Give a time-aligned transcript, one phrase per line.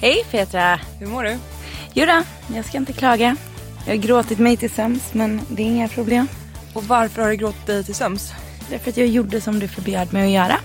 [0.00, 0.80] Hej Petra!
[0.98, 1.38] Hur mår du?
[1.92, 2.22] Jodå,
[2.54, 3.36] jag ska inte klaga.
[3.86, 6.28] Jag har gråtit mig till sömns men det är inga problem.
[6.72, 8.32] Och varför har du gråtit dig till sömns?
[8.70, 10.60] Därför att jag gjorde som du förbjöd mig att göra.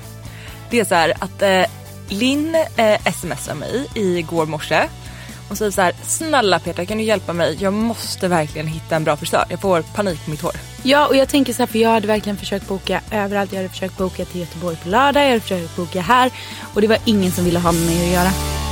[0.70, 1.64] Det är så här att eh,
[2.10, 4.84] Linn eh, smsar mig igår morse
[5.50, 7.58] och säger så här, snälla Petra kan du hjälpa mig?
[7.60, 9.46] Jag måste verkligen hitta en bra frisör.
[9.50, 10.56] Jag får panik på mitt hår.
[10.84, 13.52] Ja och jag tänker så här för jag hade verkligen försökt boka överallt.
[13.52, 16.32] Jag hade försökt boka till Göteborg på lördag, jag hade försökt boka här
[16.74, 18.63] och det var ingen som ville ha med mig att göra.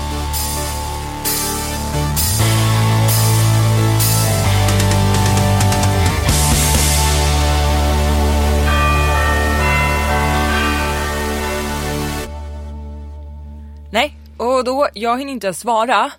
[13.92, 16.12] Nej, och då, jag hinner inte ens svara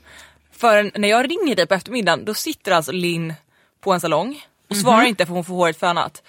[0.53, 3.35] förrän när jag ringer dig på eftermiddagen då sitter alltså Linn
[3.81, 4.41] på en salong
[4.71, 6.23] och svarar inte för hon får håret fönat.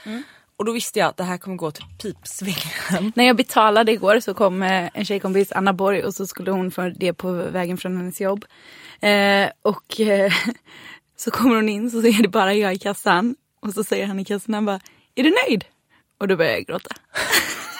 [0.57, 3.11] Och då visste jag att det här kommer gå till pipsvängen.
[3.15, 6.71] När jag betalade igår så kom eh, en tjejkompis, Anna Borg, och så skulle hon
[6.71, 8.45] få det på vägen från hennes jobb.
[9.01, 10.33] Eh, och eh,
[11.15, 13.35] så kommer hon in så är det bara jag i kassan.
[13.59, 14.79] Och så säger han i kassan, han bara,
[15.15, 15.65] är du nöjd?
[16.17, 16.95] Och då börjar jag gråta.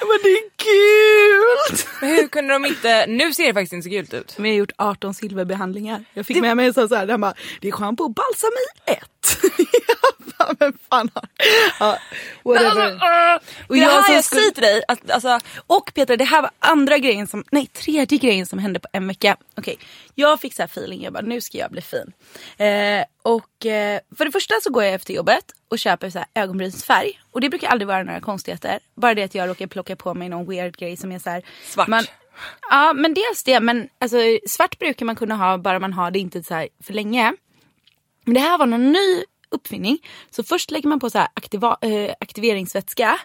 [0.00, 1.78] bara, det är kul!
[2.00, 4.34] Men hur kunde de inte, nu ser det faktiskt inte så gult ut.
[4.38, 6.04] Men jag har gjort 18 silverbehandlingar.
[6.14, 8.50] Jag fick med mig en sån så här, han bara, det är schampo och balsam
[8.86, 9.38] i ett.
[10.38, 11.10] bara, men fan.
[11.80, 11.98] Ja,
[12.44, 13.00] whatever.
[13.68, 16.50] Och det här jag skulle- säger till dig, att, alltså, Och Petra, det här var
[16.58, 19.36] andra grejen som, nej tredje grejen som hände på en vecka.
[19.58, 19.78] Okej,
[20.20, 22.12] jag fick så här feeling, jag bara nu ska jag bli fin.
[22.66, 26.28] Eh, och eh, för det första så går jag efter jobbet och köper så här
[26.34, 27.20] ögonbrynsfärg.
[27.30, 28.78] Och det brukar aldrig vara några konstigheter.
[28.94, 31.42] Bara det att jag råkar plocka på mig någon weird grej som är så här.
[31.64, 31.88] Svart.
[31.88, 32.04] Man,
[32.70, 34.16] ja men dels det, men alltså,
[34.48, 37.34] svart brukar man kunna ha bara man har det inte så för länge.
[38.24, 39.98] Men det här var någon ny uppfinning.
[40.30, 43.18] Så först lägger man på så här aktiva, eh, aktiveringsvätska.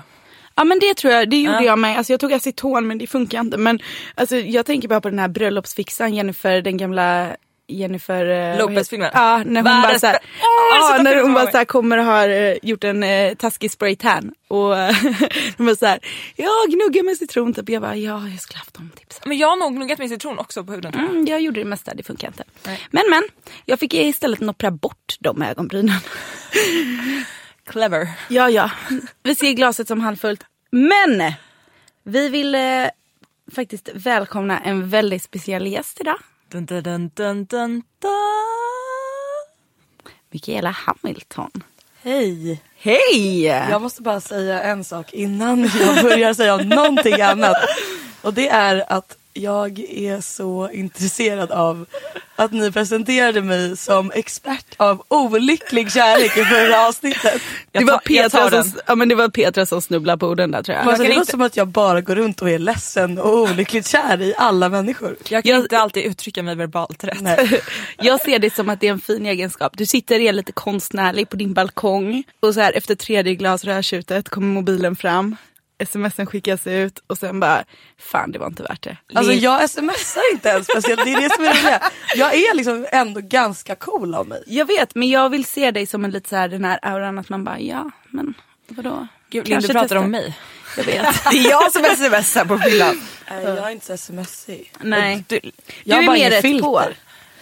[0.56, 1.64] Ja men det tror jag, det gjorde Ja.
[1.64, 1.98] jag med.
[1.98, 3.58] Alltså jag tog aceton men det funkar inte.
[3.58, 3.80] Men
[4.16, 7.36] alltså, jag tänker bara på den här bröllopsfixan Jennifer, den gamla
[7.80, 9.10] Jennifer eh, Lopez-filmen?
[9.14, 11.66] Ja, när hon bara Världens såhär, bä- Åh, jag ja, sitter när hon bara såhär
[11.66, 14.70] kommer och har eh, gjort en eh, taskig spray tan och
[15.58, 16.00] de bara såhär,
[16.36, 17.70] ja gnugga med citron typ.
[17.70, 19.24] Jag bara, ja jag skulle haft de tipsen.
[19.26, 21.04] Men jag har nog gnuggat med citron också på huden jag.
[21.04, 22.44] Mm, jag gjorde det mesta, det funkar inte.
[22.92, 23.24] Men men,
[23.66, 26.00] jag fick istället noppra bort de ögonbrynen.
[27.66, 28.08] Clever.
[28.30, 28.72] Ja, ja.
[29.24, 30.46] Vi ser glaset som halvfullt.
[30.72, 31.34] Men!
[32.04, 32.62] Vi vill eh,
[33.56, 36.18] faktiskt välkomna en väldigt speciell gäst idag.
[36.52, 37.84] Dun, dun, dun, dun, dun.
[40.32, 41.52] Mikaela Hamilton.
[42.04, 42.62] Hej!
[42.78, 43.44] Hej!
[43.46, 47.56] Jag måste bara säga en sak innan jag börjar säga någonting annat.
[48.22, 51.86] Och det är att jag är så intresserad av
[52.36, 57.42] att ni presenterade mig som expert av olycklig kärlek i förra avsnittet.
[57.72, 60.78] Det, var Petra som, ja, men det var Petra som snubblade på orden där tror
[60.78, 60.88] jag.
[60.88, 63.88] Alltså, det låter inte- som att jag bara går runt och är ledsen och olyckligt
[63.88, 65.16] kär i alla människor.
[65.30, 67.22] Jag kan Jag- inte alltid uttrycka mig verbalt rätt.
[67.22, 67.62] Nej.
[67.98, 69.78] Jag ser det som att det är en fin egenskap.
[69.78, 73.64] Du sitter och är lite konstnärlig på din balkong och så här efter tredje glas
[73.64, 75.36] rödtjutet kommer mobilen fram.
[75.86, 77.64] Smsen skickas ut och sen bara,
[78.00, 78.98] fan det var inte värt det.
[79.14, 81.82] Alltså jag smsar inte ens speciellt, det är det som är det.
[82.16, 84.44] Jag är liksom ändå ganska cool av mig.
[84.48, 87.20] Jag vet men jag vill se dig som en lite så här den här auran
[87.20, 88.34] att man bara, ja men
[88.68, 89.08] vadå?
[89.30, 89.98] Gud, Linn, du Kanske pratar testar.
[89.98, 90.38] om mig.
[90.78, 91.24] Jag vet.
[91.32, 93.02] Det är jag som smsar på fyllan.
[93.32, 94.74] Nej, jag är inte så smsig.
[94.82, 95.24] Nej.
[95.28, 95.52] Du, Du
[95.84, 96.62] Jag är mer rätt filter.
[96.64, 96.84] på.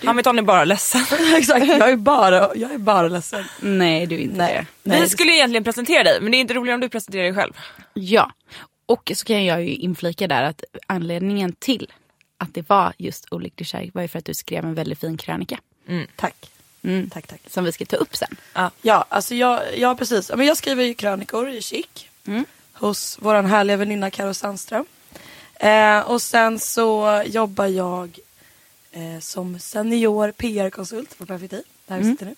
[0.03, 1.01] Hamilton är bara ledsen.
[1.37, 3.45] Exakt, jag är bara, jag är bara ledsen.
[3.59, 4.53] Nej du är inte Nej.
[4.53, 4.65] det.
[4.83, 5.01] Nej.
[5.01, 7.53] Vi skulle egentligen presentera dig men det är inte roligare om du presenterar dig själv.
[7.93, 8.31] Ja.
[8.85, 11.91] Och så kan jag ju inflika där att anledningen till
[12.37, 15.17] att det var just olycklig kärlek var ju för att du skrev en väldigt fin
[15.17, 15.59] krönika.
[16.15, 16.51] Tack.
[16.83, 17.09] Mm.
[17.09, 17.41] Tack, tack.
[17.47, 18.35] Som vi ska ta upp sen.
[18.81, 20.29] Ja, alltså jag, ja precis.
[20.29, 21.85] Ja, Men jag skriver ju krönikor i Chic.
[22.73, 24.85] Hos våran härliga väninna Karo Sandström.
[25.55, 28.19] Eh, och sen så jobbar jag
[28.99, 31.63] eh, som senior PR-konsult på Perfitti.
[31.87, 32.35] Där vi sitter nu.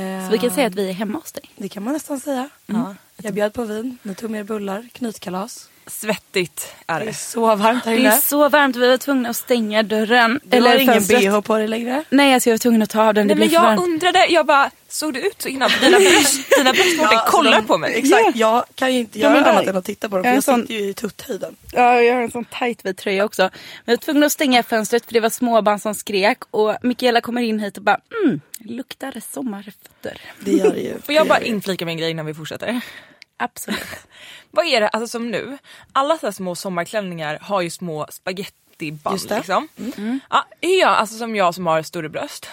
[0.00, 1.50] Eh, Så vi kan säga att vi är hemma hos dig.
[1.56, 2.48] Det kan man nästan säga.
[3.16, 5.68] Jag bjöd på vin, ni tog med er bullar, knytkalas.
[5.86, 7.14] Svettigt är Det är det.
[7.14, 8.08] så varmt här Det inne.
[8.12, 10.40] är så varmt, vi var tvungna att stänga dörren.
[10.44, 11.20] Du har ingen fönstret.
[11.20, 12.04] bh på dig längre.
[12.10, 13.28] Nej, alltså jag var tvungen att ta av den.
[13.28, 13.88] Det Nej, men blev för jag varmt.
[13.88, 15.70] undrade, jag bara, såg det ut så innan?
[15.80, 17.94] Dina bröst, dina bröst Mårten, alltså kollar de- på mig.
[17.98, 20.24] Exakt, jag kan ju inte Ja, men göra annat än att titta på dem.
[20.24, 21.56] Jag För är jag en sitter ju i tutthöjden.
[21.72, 23.42] Ja, jag har en sån tight vit tröja också.
[23.42, 23.50] Men
[23.84, 26.38] jag var tvungen att stänga fönstret för det var småbarn som skrek.
[26.50, 30.20] Och Mikaela kommer in hit och bara, mm, luktar sommarfötter.
[30.40, 31.00] Det gör det ju.
[31.06, 31.48] Får jag Det bara det.
[31.48, 32.80] inflika en grej innan vi fortsätter?
[33.36, 33.80] Absolut.
[34.50, 35.58] Vad är det, alltså som nu,
[35.92, 39.36] alla så här små sommarklänningar har ju små spagettiband Just det.
[39.36, 39.68] liksom.
[40.30, 42.48] Ja, är jag, alltså som jag som har större bröst.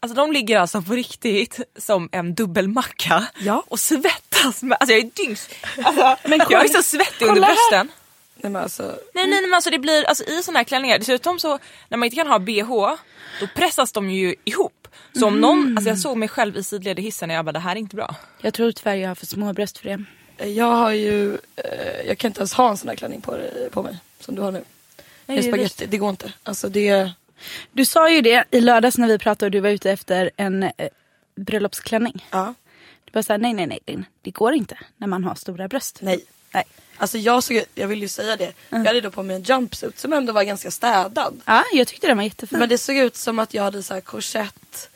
[0.00, 3.62] Alltså de ligger alltså på riktigt som en dubbelmacka Ja.
[3.68, 5.48] och svettas med, alltså jag är dyngs.
[5.84, 7.92] Alltså, Men jag är så svettig under brösten.
[8.34, 8.82] Nej men alltså.
[9.14, 11.58] Nej nej men alltså det blir, alltså i såna här klänningar, dessutom så
[11.88, 12.68] när man inte kan ha bh
[13.40, 14.72] då pressas de ju ihop.
[15.12, 17.52] Så om någon, alltså jag såg mig själv i sidled i hissen och jag bara
[17.52, 18.14] det här är inte bra.
[18.40, 20.04] Jag tror tyvärr jag har för små bröst för det.
[20.48, 23.38] Jag har ju, eh, jag kan inte ens ha en sån här klänning på,
[23.70, 24.62] på mig som du har nu.
[25.26, 26.32] Nej, det är spagetti, det går inte.
[26.42, 27.10] Alltså det,
[27.72, 30.62] Du sa ju det i lördags när vi pratade och du var ute efter en
[30.62, 30.70] eh,
[31.36, 32.26] bröllopsklänning.
[32.30, 32.54] ja,
[33.04, 35.98] Du bara såhär, nej nej nej det går inte när man har stora bröst.
[36.02, 36.24] nej.
[36.52, 36.64] Nej.
[36.98, 38.52] Alltså jag såg, jag vill ju säga det.
[38.70, 41.40] Jag hade då på mig en jumpsuit som ändå var ganska städad.
[41.44, 42.58] Ja, jag tyckte den var jättefin.
[42.58, 44.88] Men det såg ut som att jag hade så här korsett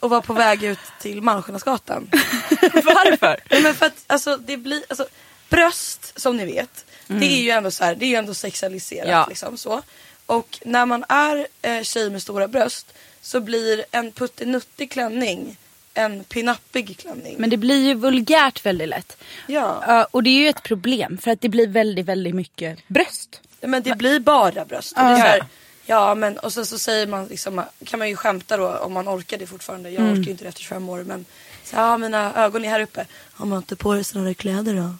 [0.00, 2.08] och var på väg ut till Malmskillnadsgatan.
[2.72, 3.40] Varför?
[3.50, 5.06] Nej, men för att alltså, det blir, alltså,
[5.48, 9.08] bröst som ni vet, det är ju ändå så här, det är ju ändå sexualiserat
[9.08, 9.26] Ja.
[9.28, 9.82] liksom så.
[10.26, 15.56] Och när man är eh, tjej med stora bröst så blir en puttinuttig klänning
[16.00, 17.34] en pinappig klänning.
[17.38, 19.16] Men det blir ju vulgärt väldigt lätt.
[19.46, 19.82] ja.
[19.86, 23.40] Ja, och det är ju ett problem för att det blir väldigt, väldigt mycket bröst.
[23.60, 24.88] Men det blir bara bröst.
[24.94, 25.44] Så här,
[25.86, 29.08] ja men och sen så säger man liksom, kan man ju skämta då om man
[29.08, 29.90] orkar det fortfarande.
[29.90, 31.24] Jag orkar ju inte det efter 25 år men
[31.64, 33.06] så, ja mina ögon är här uppe.
[33.32, 34.94] Har man inte på sådana där kläder då?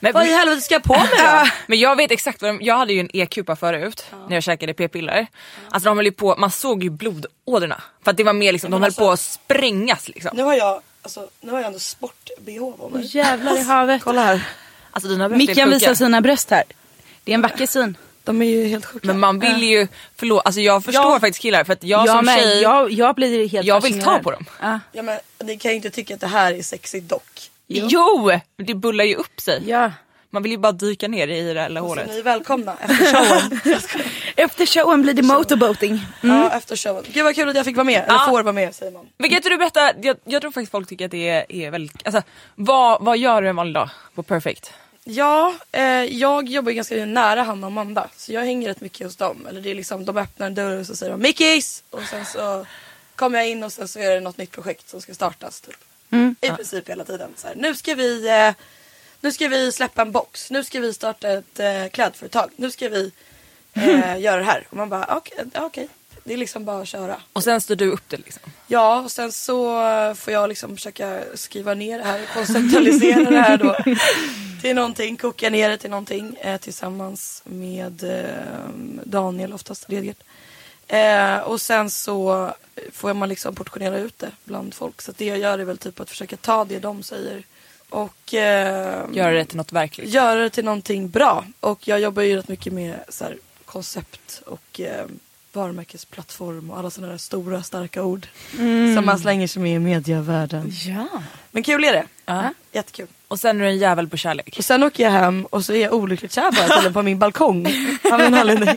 [0.00, 1.46] Men, Vad i helvete ska jag på mig då?
[1.66, 4.74] men jag vet exakt vad de, jag hade ju en e-kupa förut när jag käkade
[4.74, 5.26] p-piller.
[5.70, 7.82] Alltså de höll ju på, man såg ju blodådrorna.
[8.04, 10.30] För att det var mer liksom, de höll alltså- på att sprängas liksom.
[10.36, 13.16] Nu har jag, alltså, nu har jag ändå sport-bh på mig.
[13.16, 14.02] Jävlar i havet.
[14.04, 14.48] Kolla här.
[14.90, 16.64] Alltså dina bröst Mickan visar sina bröst här.
[17.24, 17.96] Det är en vacker syn.
[18.24, 19.06] De är ju helt sjuka.
[19.06, 21.20] Men man vill ju, förlåt, alltså jag förstår Ja.
[21.20, 24.02] faktiskt killar för att jag Ja, som men tjej, jag, jag blir helt jag vill
[24.02, 24.44] ta på dem.
[24.60, 24.80] Ja.
[24.92, 27.50] Ja men ni kan ju inte tycka att det här är sexigt dock.
[27.74, 28.30] Jo!
[28.56, 29.62] men det bullar ju upp sig.
[29.66, 29.92] ja.
[30.34, 32.08] Man vill ju bara dyka ner i det där lilla Så hålet.
[32.08, 33.60] ni är välkomna efter showen.
[34.36, 36.00] Efter showen blir det motorboating.
[36.22, 37.04] Ja efter showen.
[37.12, 38.02] Gud vad kul att jag fick vara med.
[38.02, 38.26] Eller Ja.
[38.28, 39.08] får vara med säger man.
[39.18, 41.70] Men kan inte du berätta, jag, jag tror faktiskt folk tycker att det är, är
[41.70, 42.22] väldigt, alltså
[42.54, 44.72] vad, vad gör du en vanlig dag på Perfect?
[45.04, 48.08] Ja, eh, jag jobbar ju ganska nära Hanna och Amanda.
[48.16, 49.46] Så jag hänger rätt mycket hos dem.
[49.48, 51.82] Eller det är liksom, de öppnar en dörr och så säger de Mickis!
[51.90, 52.66] Och sen så
[53.16, 55.60] kommer jag in och sen så är det något nytt projekt som ska startas.
[55.60, 55.74] Typ.
[56.40, 57.30] I princip hela tiden.
[57.36, 58.54] Så här, nu, ska vi, eh,
[59.20, 60.50] nu ska vi släppa en box.
[60.50, 62.50] Nu ska vi starta ett eh, klädföretag.
[62.56, 63.12] Nu ska vi
[63.72, 64.66] eh, göra det här.
[64.70, 65.44] Och man bara okej.
[65.54, 65.88] okej.
[66.24, 67.20] Det är liksom bara att köra.
[67.32, 68.42] Och sen styr du upp det liksom.
[68.66, 69.64] Ja, och sen så
[70.14, 73.76] får jag liksom försöka skriva ner det här, konceptualisera det här då
[74.62, 78.68] till någonting, koka ner det till någonting eh, tillsammans med eh,
[79.04, 80.22] Daniel, oftast Redgert.
[80.88, 82.52] Eh, och sen så
[82.92, 85.02] får man liksom portionera ut det bland folk.
[85.02, 87.42] Så det jag gör är väl typ att försöka ta det de säger
[87.88, 90.08] och eh, Göra det till något verkligt.
[90.08, 91.44] göra det till någonting bra.
[91.60, 95.06] Och jag jobbar ju rätt mycket med så här, koncept och eh,
[95.52, 98.26] varumärkesplattform och alla sådana där stora starka ord.
[98.96, 100.70] Som man slänger sig med i medievärlden.
[100.70, 101.08] Ja.
[101.50, 102.04] Men kul är det.
[102.24, 102.54] Ja.
[102.72, 103.06] Jättekul.
[103.32, 104.54] Och sen är du en jävel på kärlek.
[104.58, 107.66] Och sen åker jag hem och så är jag olyckligt kär bara på min balkong.
[108.12, 108.76] Av en anledning.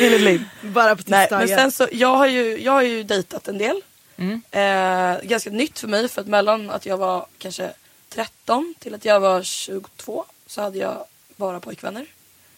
[0.00, 0.44] Enligt Liv.
[0.62, 3.82] Bara på Nej, men sen så, jag har ju, jag har ju dejtat en del.
[4.16, 4.42] Mm.
[4.50, 7.72] Eh, ganska nytt för mig för att mellan att jag var kanske
[8.08, 11.04] 13 till att jag var 22 så hade jag
[11.36, 12.06] bara pojkvänner.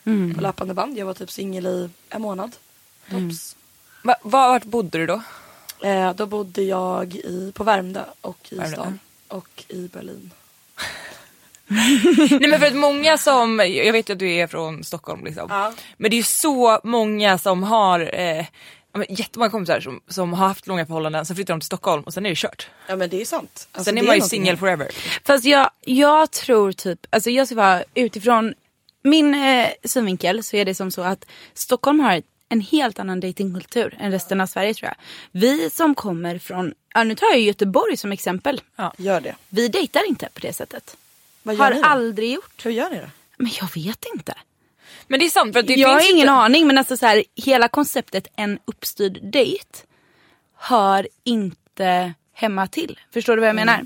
[0.05, 0.35] Mm.
[0.35, 0.99] På löpande band.
[0.99, 2.57] Jag var typ singel i en månad.
[3.11, 3.57] Tops.
[4.03, 5.23] Va, var, vart bodde du då?
[5.83, 8.73] Eh, då bodde jag i, på Värmdö och i Värmdö.
[8.73, 8.99] stan.
[9.29, 10.31] Och i Berlin.
[11.71, 15.47] Nej men för att många som, jag vet att du är från Stockholm liksom.
[15.51, 15.73] Ja.
[15.97, 18.47] Men det är ju så många som har, eh,
[18.93, 22.15] ja, jättemånga kompisar som, som har haft långa förhållanden, sen flyttar de till Stockholm och
[22.15, 22.69] sen är det kört.
[22.87, 23.69] Ja men det är sant.
[23.73, 24.89] Alltså, sen är man ju singel forever.
[25.25, 28.55] Fast jag, jag tror typ, alltså jag ska vara utifrån
[29.03, 33.97] min eh, synvinkel så är det som så att Stockholm har en helt annan datingkultur
[34.01, 34.97] än resten av Sverige tror jag.
[35.41, 38.61] Vi som kommer från, ja, nu tar jag Göteborg som exempel.
[38.97, 39.35] Gör det.
[39.49, 40.97] Vi dejtar inte på det sättet.
[41.43, 41.87] Vad gör Har ni då?
[41.87, 42.65] aldrig gjort.
[42.67, 43.07] Hur gör ni då?
[43.37, 44.35] Men jag vet inte.
[45.09, 47.25] Men det är sant för det jag har ingen inte- aning men alltså så här,
[47.37, 49.65] hela konceptet en uppstyrd dejt
[50.59, 52.99] hör inte hemma till.
[53.13, 53.81] Förstår du vad jag menar?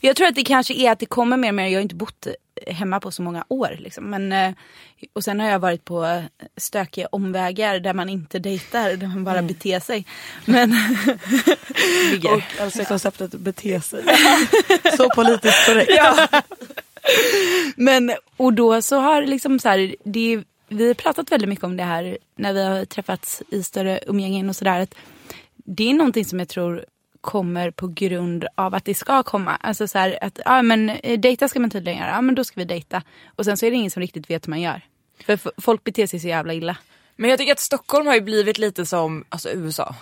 [0.00, 1.66] Jag tror att det kanske är att det kommer mer och mer.
[1.68, 2.26] Jag har inte bott
[2.66, 3.76] eh, hemma på så många år.
[3.78, 4.04] Liksom.
[4.04, 4.52] Men, eh,
[5.12, 6.22] och sen har jag varit på eh,
[6.56, 10.06] stökiga omvägar där man inte dejtar, där man bara beter sig.
[10.44, 10.72] Men
[12.34, 14.04] Och alltså konceptet bete sig.
[14.96, 15.92] så politiskt korrekt.
[17.76, 21.76] Men, och då så har liksom så här, det, vi har pratat väldigt mycket om
[21.76, 24.80] det här när vi har träffats i större umgängen och sådär.
[24.80, 24.94] att
[25.54, 26.84] Det är någonting som jag tror
[27.20, 29.56] kommer på grund av att det ska komma.
[29.56, 32.44] Alltså så här att, ja men eh, dejta ska man tydligen göra, ja men då
[32.44, 33.02] ska vi dejta.
[33.36, 34.80] Och sen så är det ingen som riktigt vet hur man gör.
[35.26, 36.76] För f- folk beter sig så jävla illa.
[37.16, 39.94] Men jag tycker att Stockholm har ju blivit lite som alltså, USA.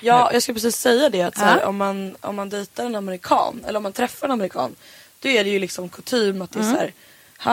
[0.00, 1.22] Ja, jag skulle precis säga det.
[1.22, 1.66] Att så här, Ja.
[1.66, 4.74] om, man, om man dejtar en amerikan, eller om man träffar en amerikan,
[5.22, 6.92] då är det ju liksom kutym att det är så här,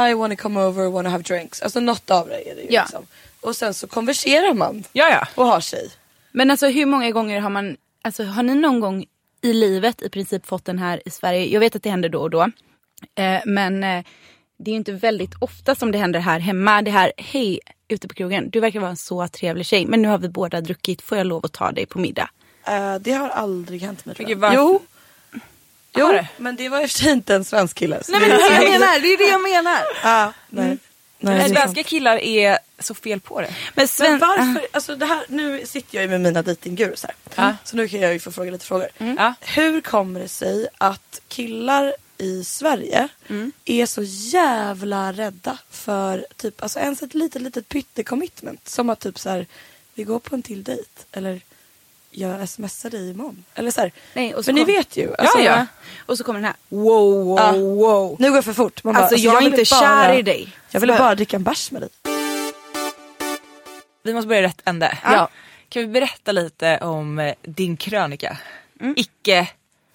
[0.08, 1.62] Hi, wanna come over, wanna have drinks.
[1.62, 2.82] Alltså något av det är det ju Ja.
[2.82, 3.06] liksom.
[3.42, 5.28] Och sen så konverserar man Ja ja.
[5.36, 5.90] och har sig.
[6.32, 9.06] Men alltså hur många gånger har man, alltså har ni någon gång
[9.42, 11.46] i livet i princip fått den här i Sverige?
[11.46, 12.42] Jag vet att det händer då och då.
[13.16, 14.04] Eh, men eh,
[14.58, 16.82] det är ju inte väldigt ofta som det händer här hemma.
[16.82, 20.08] Det här, hej ute på krogen, du verkar vara en så trevlig tjej men nu
[20.08, 22.30] har vi båda druckit, får jag lov att ta dig på middag?
[22.68, 24.40] Eh, det har aldrig hänt mig tror jag.
[24.42, 24.82] gud, Jo,
[25.96, 26.28] jo det?
[26.38, 28.02] men det var i och för sig inte en svensk kille.
[28.10, 29.82] Nej men det är det jag menar, det är det jag menar.
[30.04, 30.68] Ah, nej.
[30.68, 30.78] nej
[31.20, 31.60] Men sant.
[31.60, 33.48] svenska killar är så fel på det.
[33.48, 37.16] Men, Men sven- varför, alltså det här, nu sitter jag ju med mina dejtinggurus här.
[37.36, 37.56] Ja.
[37.64, 38.88] Så nu kan jag ju få fråga lite frågor.
[38.98, 39.34] Ja.
[39.42, 43.08] Hur kommer det sig att killar i Sverige
[43.66, 48.70] är så jävla rädda för typ, alltså ens ett litet, litet pytte-commitment.
[48.70, 49.46] Som att typ så här,
[49.94, 50.90] vi går på en till dejt.
[51.12, 51.42] Eller
[52.12, 53.44] jag smsar dig imorgon.
[53.56, 55.16] Eller så här, Nej, och så ni kom- vet ju.
[55.18, 55.66] Alltså, ja, ja.
[56.06, 57.52] Och så kommer den här, wow, wow, Ja.
[57.52, 58.16] wow.
[58.20, 58.84] Nu går jag för fort.
[58.84, 60.56] Man bara, Alltså jag är ville inte bara- kär i dig.
[60.72, 61.90] Jag ville bara dricka en bärs med dig.
[64.04, 64.98] Vi måste börja i rätt ände.
[65.04, 65.30] Ja.
[65.70, 68.38] Kan vi berätta lite om eh, din krönika?
[68.96, 69.48] Icke...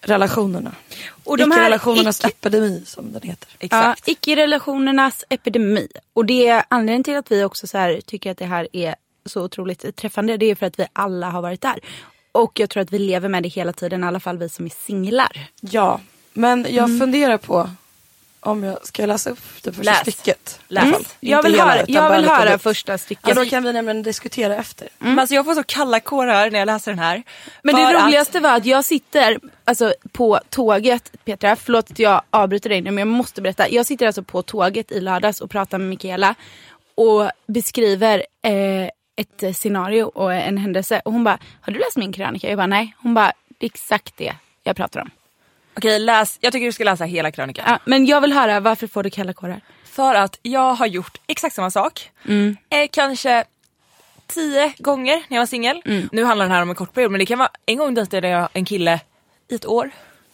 [0.07, 0.73] Relationerna.
[1.25, 3.49] Och de här Icke-relationernas icke- epidemi som den heter.
[3.59, 4.03] Exakt.
[4.07, 5.89] Ja, icke-relationernas epidemi.
[6.13, 8.95] Och det är anledningen till att vi också så här, tycker att det här är
[9.27, 10.37] så otroligt träffande.
[10.37, 11.79] Det är för att vi alla har varit där.
[12.33, 14.65] Och jag tror att vi lever med det hela tiden, i alla fall vi som
[14.67, 15.41] är singlar.
[15.61, 16.01] Ja,
[16.33, 17.71] men jag funderar på
[18.41, 20.01] om jag ska läsa upp det första Läs.
[20.01, 20.61] stycket.
[20.69, 20.93] Läs.
[20.93, 21.05] Fall.
[21.21, 23.29] Jag vill hela, höra, jag vill höra första stycket.
[23.29, 24.89] Ja, då kan vi nämligen diskutera efter.
[24.99, 27.23] Men alltså jag får så kalla kårar när jag läser den här.
[27.63, 32.23] Men det att- roligaste var att jag sitter alltså, på tåget, Petra, förlåt att jag
[32.31, 33.69] avbryter dig nu men jag måste berätta.
[33.69, 36.35] Jag sitter alltså på tåget i lördags och pratar med Mikaela
[36.95, 41.03] och beskriver eh, ett scenario och en händelse.
[41.05, 42.49] Och hon bara, har du läst min krönika?
[42.49, 42.97] Jag bara, nej.
[42.99, 45.11] Hon bara, det är exakt det jag pratar om.
[45.77, 47.65] Okej läs, jag tycker du ska läsa hela krönikan.
[47.69, 49.61] Ja, men jag vill höra varför får du kalla kårar?
[49.85, 52.11] För att jag har gjort exakt samma sak.
[52.69, 53.45] Eh, kanske
[54.27, 55.83] tio gånger när jag var singel.
[56.13, 58.29] Nu handlar den här om en kort period men det kan vara en gång dejtade
[58.29, 59.01] jag en kille
[59.49, 59.91] i ett år.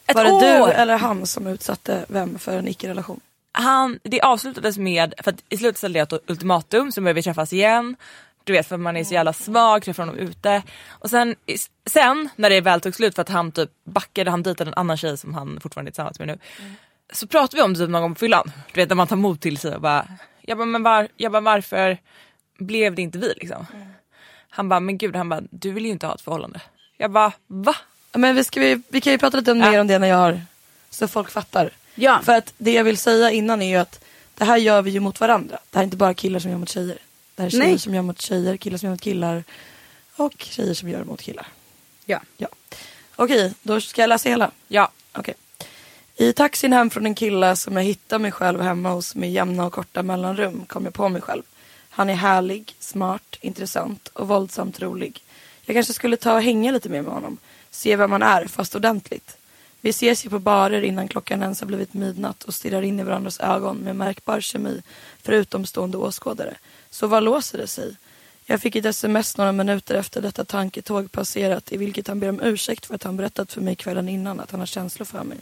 [0.06, 0.66] Ett Var det år!
[0.66, 3.20] du eller han som utsatte vem för en icke-relation?
[3.52, 7.22] Han, det avslutades med, för att i slutet ställde jag ett ultimatum så började vi
[7.22, 7.96] träffas igen.
[8.44, 10.62] Du vet för man är så jävla svag, träffar honom ute.
[10.88, 11.36] Och sen,
[11.86, 14.96] sen när det väl tog slut för att han typ backade, han dejtade en annan
[14.96, 16.38] tjej som han fortfarande är tillsammans med nu.
[17.12, 18.52] Så pratade vi om det typ någon gång på fyllan.
[18.72, 20.08] Du vet när man tar mod till sig och bara,
[20.40, 21.98] jag bara, men var, jag bara varför
[22.58, 23.66] blev det inte vi liksom?
[24.50, 26.60] Han bara, men gud, han bara, du vill ju inte ha ett förhållande.
[26.96, 27.74] Jag bara, va?
[28.12, 29.70] Ja, Men vi, ska, vi, vi kan ju prata lite Ja.
[29.70, 30.40] mer om det när jag har,
[30.90, 31.70] så folk fattar.
[31.94, 32.20] Ja.
[32.24, 34.04] För att det jag vill säga innan är ju att
[34.34, 35.58] det här gör vi ju mot varandra.
[35.70, 36.98] Det här är inte bara killar som gör mot tjejer.
[37.40, 37.78] Det här är tjejer Nej.
[37.78, 39.44] som gör mot tjejer, killar som gör mot killar
[40.16, 41.48] och tjejer som gör mot killar.
[42.04, 42.20] Ja.
[42.36, 42.48] Ja.
[43.16, 44.50] Okej, då ska jag läsa hela.
[44.68, 45.34] Ja, Okej.
[46.16, 49.66] I taxin hem från en kille som jag hittade mig själv hemma hos med jämna
[49.66, 51.42] och korta mellanrum kom jag på mig själv.
[51.90, 55.24] Han är härlig, smart, intressant och våldsamt rolig.
[55.64, 57.38] Jag kanske skulle ta och hänga lite mer med honom.
[57.70, 59.36] Se vem man är, fast ordentligt.
[59.80, 63.02] Vi ses ju på barer innan klockan ens har blivit midnatt och stirrar in i
[63.02, 64.82] varandras ögon med märkbar kemi
[65.22, 66.56] för utomstående åskådare.
[66.90, 67.96] Så vad låser det sig?
[68.46, 72.40] Jag fick ett sms några minuter efter detta tanketåg passerat i vilket han ber om
[72.40, 75.38] ursäkt för att han berättat för mig kvällen innan att han har känslor för mig.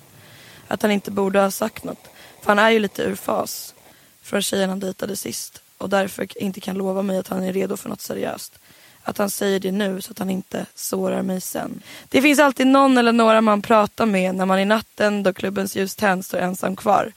[0.68, 2.08] Att han inte borde ha sagt något.
[2.42, 3.74] För han är ju lite ur fas
[4.22, 7.76] från tjejen han dejtade sist och därför inte kan lova mig att han är redo
[7.76, 8.58] för något seriöst.
[9.02, 11.82] Att han säger det nu så att han inte sårar mig sen.
[12.08, 15.76] Det finns alltid någon eller några man pratar med när man i natten då klubbens
[15.76, 17.12] ljus tänds står ensam kvar.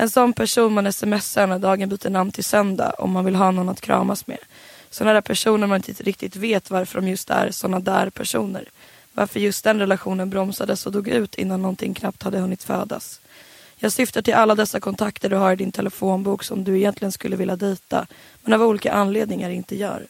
[0.00, 3.50] En sån person man smsar när dagen byter namn till söndag om man vill ha
[3.50, 4.38] någon att kramas med.
[4.90, 8.64] Sådana där personer man inte riktigt vet varför de just är sådana där personer.
[9.12, 13.20] Varför just den relationen bromsades och dog ut innan någonting knappt hade hunnit födas.
[13.76, 17.36] Jag syftar till alla dessa kontakter du har i din telefonbok som du egentligen skulle
[17.36, 18.06] vilja dejta
[18.42, 20.06] men av olika anledningar inte gör.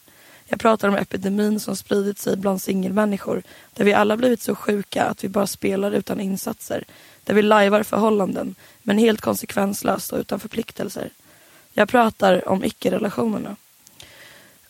[0.46, 3.42] Jag pratar om epidemin som spridit sig bland singelmänniskor
[3.74, 6.84] där vi alla blivit så sjuka att vi bara spelar utan insatser.
[7.24, 8.54] Där vi lajvar förhållanden
[8.88, 11.10] men helt konsekvenslöst och utan förpliktelser.
[11.72, 13.56] Jag pratar om icke-relationerna.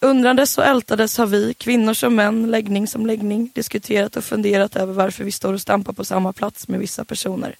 [0.01, 4.93] Undrandes och ältades har vi, kvinnor som män, läggning som läggning, diskuterat och funderat över
[4.93, 7.57] varför vi står och stampar på samma plats med vissa personer.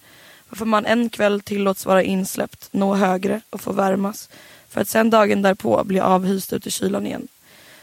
[0.49, 4.29] Varför man en kväll tillåts vara insläppt, nå högre och få värmas
[4.69, 7.27] för att sen dagen därpå bli avhyst ut i kylan igen.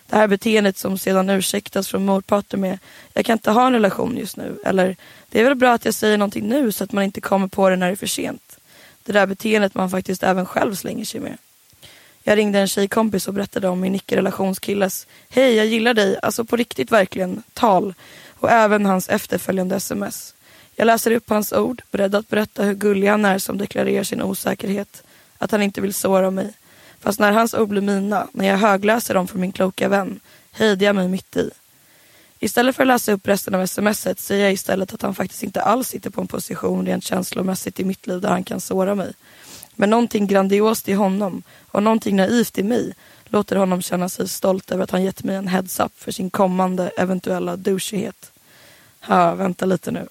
[0.07, 2.79] Det här beteendet som sedan ursäktas från motparten med
[3.13, 4.97] jag kan inte ha en relation just nu eller
[5.31, 7.71] det är väl bra att jag säger någonting nu så att man inte kommer på
[7.71, 8.46] det när det är för sent.
[9.07, 11.39] Det där beteendet man faktiskt även själv slänger sig med.
[12.23, 16.57] Jag ringde en tjejkompis och berättade om min icke-relationskilles Hej, jag gillar dig, alltså på
[16.57, 17.95] riktigt verkligen, tal
[18.41, 20.35] och även hans efterföljande sms.
[20.77, 24.23] Jag läser upp hans ord, beredd att berätta hur gullig han är som deklarerar sin
[24.23, 25.03] osäkerhet,
[25.39, 26.53] att han inte vill såra mig.
[27.01, 30.21] Fast när hans ord blir mina, när jag högläser dem för min kloka vän,
[30.53, 31.51] hejdar jag mig mitt i.
[32.41, 35.63] Istället för att läsa upp resten av smset säger jag istället att han faktiskt inte
[35.63, 39.13] alls sitter på en position rent känslomässigt i mitt liv där han kan såra mig.
[39.75, 42.95] Men någonting grandiost i honom och någonting naivt i mig
[43.25, 46.91] låter honom känna sig stolt över att han gett mig en heads-up för sin kommande
[46.97, 48.33] eventuella douchighet.
[49.01, 50.09] Ha, vänta lite nu.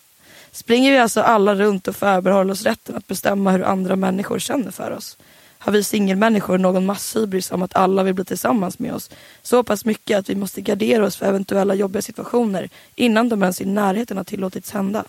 [0.51, 4.71] Springer vi alltså alla runt och förbehåller oss rätten att bestämma hur andra människor känner
[4.71, 5.17] för oss?
[5.65, 9.09] Har vi singelmänniskor någon masshybris om att alla vill bli tillsammans med oss?
[9.41, 13.61] Så pass mycket att vi måste gardera oss för eventuella jobbiga situationer innan de ens
[13.61, 15.03] i närheten har tillåtits hända.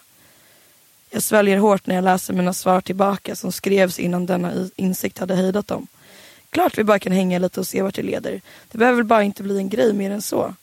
[1.11, 5.35] Jag sväljer hårt när jag läser mina svar tillbaka som skrevs innan denna insikt hade
[5.35, 5.87] hejdat dem.
[6.51, 8.41] Klart vi bara kan hänga lite och se vart det leder.
[8.71, 10.55] Det behöver väl bara inte bli en grej mer än så.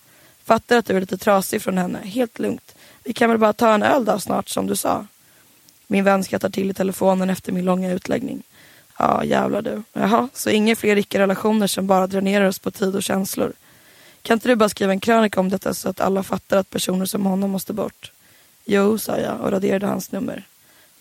[0.43, 2.75] Fattar att du är lite trasig från henne, helt lugnt.
[3.03, 5.08] Vi kan väl bara ta en öl då snart som du sa.
[5.88, 8.43] Min vän skrattar till i telefonen efter min långa utläggning.
[8.97, 9.84] Ja, jävlar du.
[9.93, 13.53] Jaha, så inga fler icke-relationer som bara dränerar oss på tid och känslor.
[14.21, 17.06] Kan inte du bara skriva en krönika om detta så att alla fattar att personer
[17.06, 18.12] som honom måste bort?
[18.65, 20.43] Jo, sa jag och raderade hans nummer.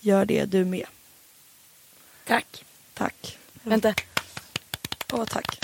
[0.01, 0.87] Gör det du med.
[2.25, 2.65] Tack.
[2.95, 3.39] Tack.
[3.63, 3.95] Vänta.
[5.13, 5.61] Åh, tack.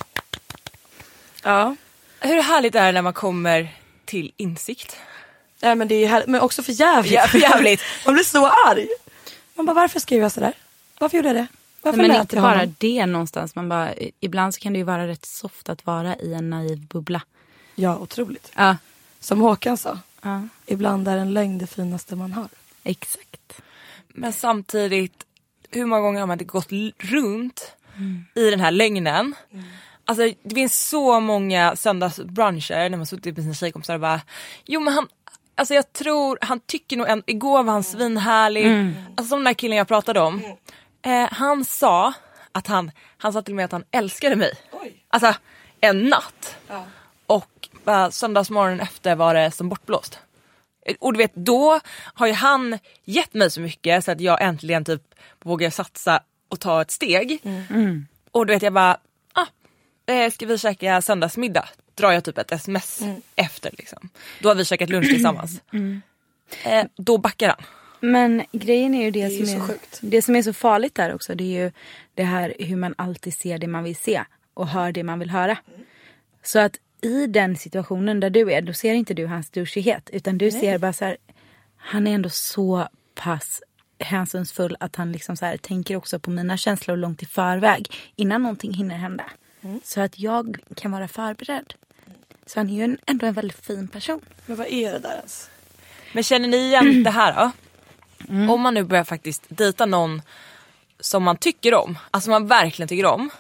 [1.42, 1.76] Ja.
[2.20, 4.96] hur härligt är det när man kommer till insikt?
[5.60, 7.12] Nej, men det är här, men också för jävligt.
[7.12, 7.80] Ja, för jävligt.
[8.04, 8.88] Man blir så arg.
[9.54, 10.52] Man bara, varför skrev jag sådär?
[10.98, 11.46] Varför gjorde jag det?
[11.82, 12.74] Varför Nej, men inte bara honom?
[12.78, 13.54] det någonstans.
[13.54, 16.86] Man bara, ibland så kan det ju vara rätt soft att vara i en naiv
[16.86, 17.22] bubbla.
[17.74, 18.52] Ja, otroligt.
[18.56, 18.76] Ja,
[19.20, 22.48] Som Håkan sa, ja ibland är en lögn det finaste man har.
[22.84, 23.60] exakt.
[24.08, 25.24] Men samtidigt,
[25.70, 27.72] hur många gånger har man inte gått runt
[28.34, 29.34] i den här lögnen?
[30.04, 34.20] Alltså det finns så många söndagsbruncher när man suttit med sina tjejkompisar och bara
[34.64, 35.08] Jo men han,
[35.54, 38.66] alltså jag tror, han tycker nog en, igår var han svinhärlig.
[39.16, 40.42] Alltså som den där killen jag pratade om.
[41.02, 42.12] Eh, han sa
[42.52, 44.52] att han, han sa till mig att han älskade mig.
[45.08, 45.34] Alltså
[45.80, 46.56] en natt.
[47.26, 50.18] Och bara söndagsmorgonen efter var det som bortblåst.
[50.87, 51.80] Eh, Och du vet då
[52.14, 55.02] har ju han gett mig så mycket så att jag äntligen typ
[55.44, 57.40] vågar satsa och ta ett steg.
[58.30, 58.98] Och du vet jag bara,
[59.32, 59.46] ah,
[60.12, 61.68] eh, ska vi käka söndagsmiddag?
[61.94, 63.00] Drar jag typ ett sms
[63.37, 64.08] efter liksom.
[64.42, 65.61] Då har vi käkat lunch tillsammans.
[66.64, 67.58] Eh, då backar han.
[68.00, 69.98] Men grejen är ju det, är ju som, är, sjukt.
[70.02, 71.34] det som är så farligt där också.
[71.34, 71.72] Det är ju
[72.14, 75.30] det här hur man alltid ser det man vill se och hör det man vill
[75.30, 75.58] höra.
[76.42, 80.11] Så att i den situationen där du är, då ser inte du hans douchighet.
[80.12, 81.16] Utan du ser bara så här,
[81.76, 83.62] han är ändå så pass
[83.98, 87.92] hänsynsfull att han liksom så här, tänker också på mina känslor långt i förväg.
[88.16, 89.24] Innan någonting hinner hända.
[89.84, 91.74] Så att jag kan vara förberedd.
[92.46, 94.20] Så han är ju en, ändå en väldigt fin person.
[94.46, 95.50] Men vad är det där ens?
[96.12, 97.50] Men känner ni igen det här då?
[98.50, 100.22] Om man nu börjar faktiskt dejta någon
[101.00, 103.30] som man tycker om, alltså man verkligen tycker om.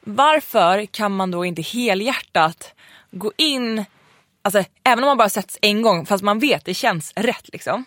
[0.00, 2.74] Varför kan man då inte helhjärtat
[3.10, 3.84] gå in,
[4.42, 7.84] alltså även om man bara setts en gång fast man vet det känns rätt liksom.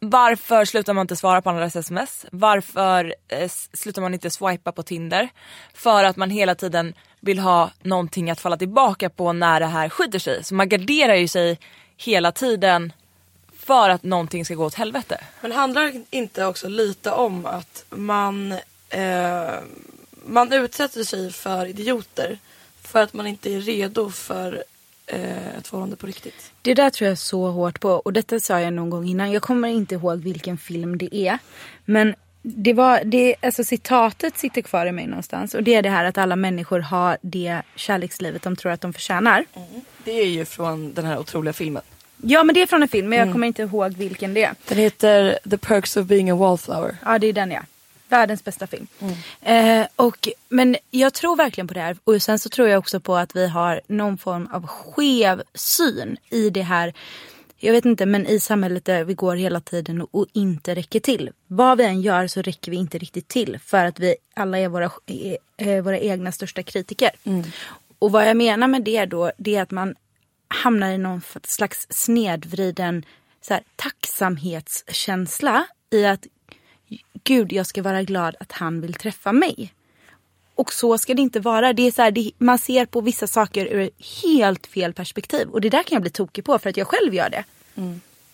[0.00, 2.26] Varför slutar man inte svara på andras sms?
[2.32, 5.28] Varför eh, slutar man inte swipa på Tinder?
[5.74, 9.88] För att man hela tiden vill ha någonting att falla tillbaka på när det här
[9.88, 10.44] skiter sig.
[10.44, 11.58] Så man garderar ju sig
[11.96, 12.92] hela tiden
[13.66, 15.20] för att någonting ska gå åt helvete.
[15.40, 18.52] Men handlar det inte också lite om att man,
[18.88, 19.54] eh,
[20.26, 22.38] man utsätter sig för idioter
[22.82, 24.64] för att man inte är redo för
[25.06, 26.52] eh, ett förhållande på riktigt?
[26.62, 29.32] Det där tror jag så hårt på och detta sa jag någon gång innan.
[29.32, 31.38] Jag kommer inte ihåg vilken film det är.
[31.84, 35.90] Men det var, det, alltså citatet sitter kvar i mig någonstans och det är det
[35.90, 39.44] här att alla människor har det kärlekslivet de tror att de förtjänar.
[40.04, 41.82] Det är ju från den här otroliga filmen.
[42.22, 44.54] Ja men det är från en film men jag kommer inte ihåg vilken det är.
[44.68, 46.96] Den heter The Perks of Being a Wallflower.
[47.04, 47.60] Ja det är den ja.
[48.08, 48.86] Världens bästa film.
[49.42, 51.96] Eh, och, men jag tror verkligen på det här.
[52.04, 56.16] Och sen så tror jag också på att vi har någon form av skev syn
[56.30, 56.94] i det här.
[57.58, 61.30] Jag vet inte men i samhället där vi går hela tiden och, inte räcker till.
[61.46, 63.58] Vad vi än gör så räcker vi inte riktigt till.
[63.64, 64.90] För att vi alla är våra,
[65.56, 67.10] eh, våra egna största kritiker.
[67.98, 69.94] Och vad jag menar med det då det är att man
[70.48, 73.04] hamnar i någon slags snedvriden
[73.40, 76.26] så här, tacksamhetskänsla i att
[77.24, 79.72] gud jag ska vara glad att han vill träffa mig.
[80.54, 81.72] Och så ska det inte vara.
[81.72, 83.90] Det är så här, det, man ser på vissa saker ur
[84.22, 85.48] helt fel perspektiv.
[85.48, 87.44] Och det där kan jag bli tokig på för att jag själv gör det.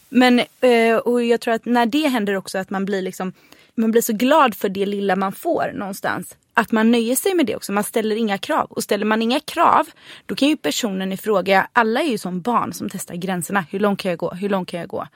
[0.09, 3.33] Men eh, och jag tror att när det händer också att man blir liksom
[3.75, 6.37] man blir så glad för det lilla man får någonstans.
[6.55, 7.73] Att man nöjer sig med det också.
[7.73, 8.67] Man ställer inga krav.
[8.71, 9.89] Och ställer man inga krav
[10.27, 13.65] då kan ju personen i fråga, alla är ju som barn som testar gränserna.
[13.71, 14.31] Hur långt kan jag gå?
[14.31, 15.07] Hur långt kan jag gå?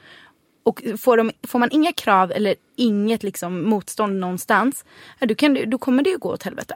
[0.63, 4.85] Och får, de, får man inga krav eller inget liksom motstånd någonstans,
[5.21, 6.75] då, kan du, då kommer det ju gå åt helvete.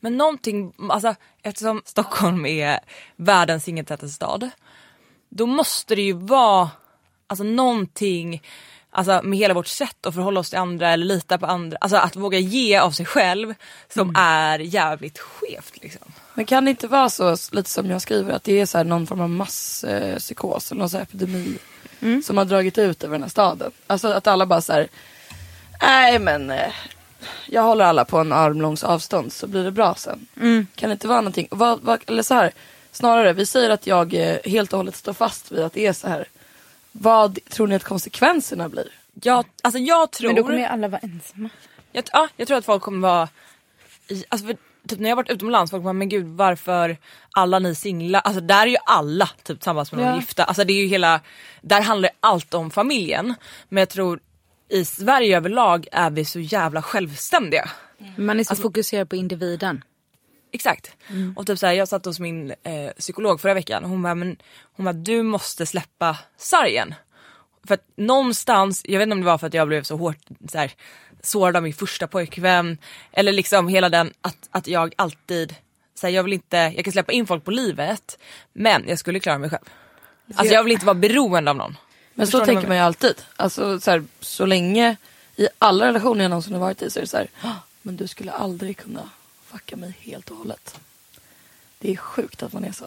[0.00, 2.78] Men någonting, alltså eftersom Stockholm är
[3.16, 4.50] världens singeltätaste stad.
[5.28, 6.70] Då måste det ju vara
[7.26, 8.42] alltså någonting
[8.90, 11.78] alltså, med hela vårt sätt att förhålla oss till andra eller lita på andra.
[11.80, 13.54] Alltså att våga ge av sig själv
[13.88, 16.12] som är jävligt skevt liksom.
[16.34, 18.84] Men kan det inte vara så, lite som jag skriver, att det är så här
[18.84, 21.58] någon form av masspsykos eller någon så epidemi
[22.24, 23.70] som har dragit ut över den här staden?
[23.86, 24.88] Alltså att alla bara så här,
[25.82, 26.72] nej men eh,
[27.46, 30.26] jag håller alla på en armlångs avstånd så blir det bra sen.
[30.74, 32.52] Kan det inte vara någonting, vad, vad, eller så här,
[32.92, 35.92] snarare vi säger att jag eh, helt och hållet står fast vid att det är
[35.92, 36.28] så här.
[36.92, 38.88] Vad tror ni att konsekvenserna blir?
[39.22, 40.28] Jag, alltså jag tror...
[40.28, 41.48] Men då kommer ju alla vara ensamma.
[41.92, 43.28] Jag, ja, jag tror att folk kommer vara...
[44.08, 44.56] I, alltså för,
[44.88, 46.96] typ när jag har varit utomlands, folk bara men gud varför
[47.32, 50.16] alla ni singlar, alltså där är ju alla typ tillsammans med någon Ja.
[50.16, 50.44] gifta.
[50.44, 51.20] Alltså det är ju hela,
[51.62, 53.34] där handlar allt om familjen.
[53.68, 54.20] Men jag tror
[54.68, 57.70] i Sverige överlag är vi så jävla självständiga.
[58.16, 59.84] Man är så fokuserad på individen.
[60.52, 60.90] Exakt.
[61.36, 64.14] Och typ så här, jag satt hos min eh, psykolog förra veckan och hon bara,
[64.14, 64.36] men,
[64.76, 66.94] hon bara du måste släppa sargen.
[67.66, 70.16] För att någonstans, jag vet inte om det var för att jag blev så hårt
[70.52, 70.72] så här,
[71.22, 72.78] sårad av min första pojkvän.
[73.12, 75.54] Eller liksom hela den att, att jag alltid,
[75.94, 78.18] så här, jag vill inte, jag kan släppa in folk på livet
[78.52, 79.62] men jag skulle klara mig själv.
[80.34, 81.76] Alltså jag vill inte vara beroende av någon.
[82.14, 83.14] Men Förstår så tänker man ju alltid.
[83.36, 84.96] Alltså så, här, så länge
[85.36, 87.96] i alla relationer jag någonsin har varit i så är det så här, "Ah, men
[87.96, 89.08] du skulle aldrig kunna
[89.50, 90.80] fucka mig helt och hållet.
[91.78, 92.86] Det är sjukt att man är så.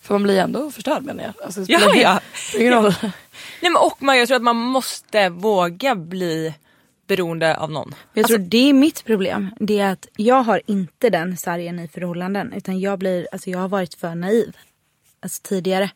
[0.00, 1.44] För man blir ändå förstörd menar jag.
[1.44, 2.20] Alltså, Ja, spelar ja.
[2.58, 2.94] ingen roll.
[3.02, 3.12] Nej
[3.72, 6.54] men och man, jag tror att man måste våga bli
[7.06, 7.94] beroende av någon.
[8.12, 9.54] Jag tror det är mitt problem.
[9.60, 12.52] Det är att jag har inte den sargen i förhållanden.
[12.52, 14.56] Utan jag blir, alltså jag har varit för naiv.
[15.20, 15.90] Alltså tidigare.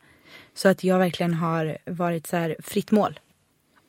[0.54, 3.20] Så att jag verkligen har varit så här fritt mål.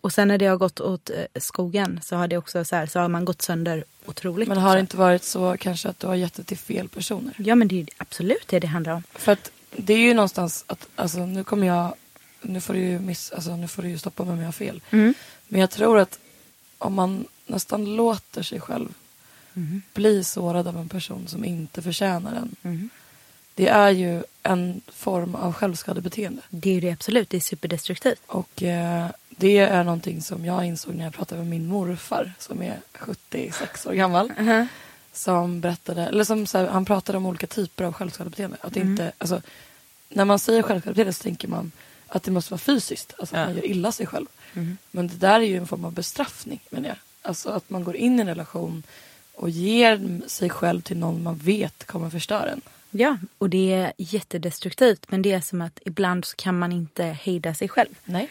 [0.01, 2.85] Och sen när det har gått åt eh, skogen så har det också så här,
[2.85, 4.47] så har man gått sönder otroligt.
[4.49, 7.33] Men har det inte varit så kanske att du har gett det till fel personer?
[7.37, 9.03] Ja men det är absolut det det handlar om.
[9.13, 11.93] För att det är ju någonstans att, alltså nu kommer jag,
[12.41, 14.51] nu får du ju, miss, alltså, nu får du ju stoppa mig om jag har
[14.51, 14.81] fel.
[14.89, 15.13] Mm.
[15.47, 16.19] Men jag tror att
[16.77, 18.93] om man nästan låter sig själv
[19.53, 19.81] Mm.
[19.93, 22.55] bli sårad av en person som inte förtjänar den.
[22.63, 22.89] Mm.
[23.55, 26.41] Det är ju en form av självskadebeteende.
[26.49, 28.21] Det är ju det absolut, det är superdestruktivt.
[28.27, 29.07] Och eh,
[29.41, 33.85] det är någonting som jag insåg när jag pratade med min morfar som är 76
[33.85, 34.31] år gammal.
[35.13, 38.57] Som berättade, eller som här, han pratade om olika typer av självskadebeteende.
[38.61, 39.41] Att det inte, alltså,
[40.09, 41.71] när man säger självskadebeteende så tänker man
[42.07, 43.45] att det måste vara fysiskt, alltså att Ja.
[43.47, 44.25] man gör illa sig själv.
[44.91, 46.97] Men det där är ju en form av bestraffning menar jag.
[47.21, 48.83] Alltså att man går in i en relation
[49.35, 52.61] och ger sig själv till någon man vet kommer förstöra en.
[52.91, 57.03] Ja, och det är jättedestruktivt men det är som att ibland så kan man inte
[57.03, 57.95] hejda sig själv.
[58.05, 58.29] Nej.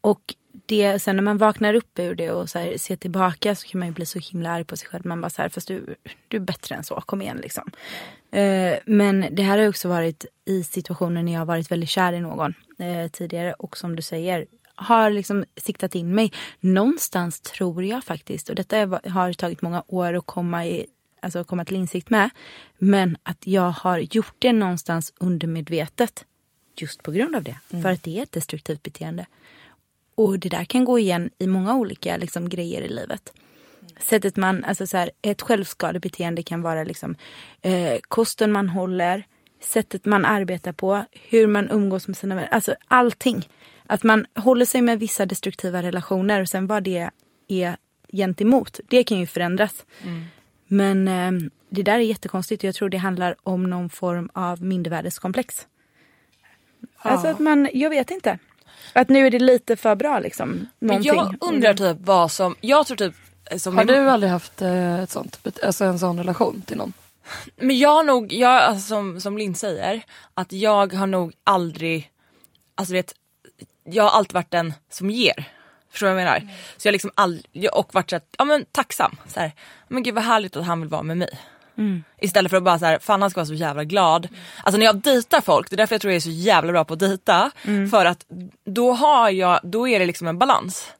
[0.00, 0.34] Och
[0.70, 3.78] det, sen när man vaknar upp ur det och så här, ser tillbaka så kan
[3.78, 5.06] man ju bli så himla arg på sig själv.
[5.06, 5.96] Man bara så här, fast du,
[6.28, 7.70] du är bättre än så, kom igen liksom.
[8.32, 12.12] Eh, men det här har också varit i situationer när jag har varit väldigt kär
[12.12, 16.32] i någon eh, tidigare och som du säger har liksom siktat in mig.
[16.60, 20.86] Någonstans tror jag faktiskt, och detta är- har tagit många år att komma, i,
[21.22, 22.30] alltså komma till insikt med,
[22.78, 26.24] men att jag har gjort det någonstans undermedvetet
[26.76, 27.56] just på grund av det.
[27.82, 29.26] För att det är ett destruktivt beteende.
[30.20, 33.32] Och det där kan gå igen i många olika liksom, grejer i livet.
[34.00, 37.16] Sättet man, alltså så här, ett självskadebeteende kan vara liksom,
[37.62, 39.26] eh, kosten man håller,
[39.60, 43.48] sättet man arbetar på, hur man umgås med sina vänner, alltså allting.
[43.86, 47.10] Att man håller sig med vissa destruktiva relationer och sen vad det
[47.48, 47.76] är
[48.12, 49.84] gentemot, det kan ju förändras.
[50.66, 52.64] Men eh, det där är jättekonstigt.
[52.64, 55.66] Jag tror det handlar om någon form av mindervärdeskomplex.
[56.98, 58.38] Alltså att man, jag vet inte.
[58.92, 60.66] Att nu är det lite för bra liksom.
[60.78, 61.14] Men Någonting.
[61.14, 63.14] jag undrar typ vad som, jag tror typ
[63.56, 66.92] som Har min- du aldrig haft eh, ett sånt, alltså en sån relation till någon?
[67.56, 70.02] Men jag har nog, jag, alltså, som, som Linn säger,
[70.34, 72.10] att jag har nog aldrig,
[72.74, 73.14] alltså vet,
[73.84, 75.44] jag har alltid varit den som ger.
[75.90, 76.40] Förstår du vad jag menar?
[76.76, 79.16] Så jag har liksom aldrig, och varit så ja men tacksam.
[79.28, 79.52] Så här,
[79.88, 81.38] men gud vad härligt att han vill vara med mig.
[82.20, 84.28] Istället för att bara så här, fan han ska vara så jävla glad.
[84.62, 86.84] Alltså när jag dejtar folk, det är därför jag tror jag är så jävla bra
[86.84, 87.50] på att dejta.
[87.90, 88.26] För att
[88.64, 90.90] då har jag, då är det liksom en balans.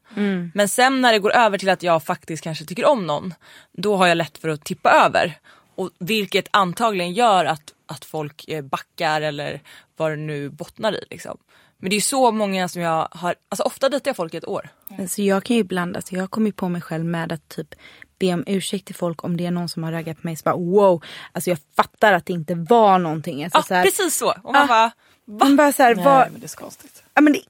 [0.53, 3.33] Men sen när det går över till att jag faktiskt kanske tycker om någon,
[3.71, 5.37] då har jag lätt för att tippa över.
[5.75, 9.61] Och vilket antagligen gör att, att folk eh, backar eller
[9.97, 11.05] vad det nu bottnar i.
[11.09, 11.37] Liksom.
[11.77, 14.47] Men det är så många som jag har, alltså ofta dejtar jag folk i ett
[14.47, 14.69] år.
[14.99, 17.75] Alltså jag kan ju ibland, alltså jag kommer ju på mig själv med att typ
[18.21, 20.35] be om ursäkt till folk om det är någon som har raggat på mig.
[20.35, 23.43] Så bara wow, alltså jag fattar att det inte var någonting.
[23.43, 24.29] Alltså, Ja så här, precis så.
[24.43, 24.67] Och man Ah.
[24.67, 24.91] bara,
[25.25, 27.03] Man bara så här, Nej, vad, men det är så konstigt.
[27.13, 27.41] ja, men det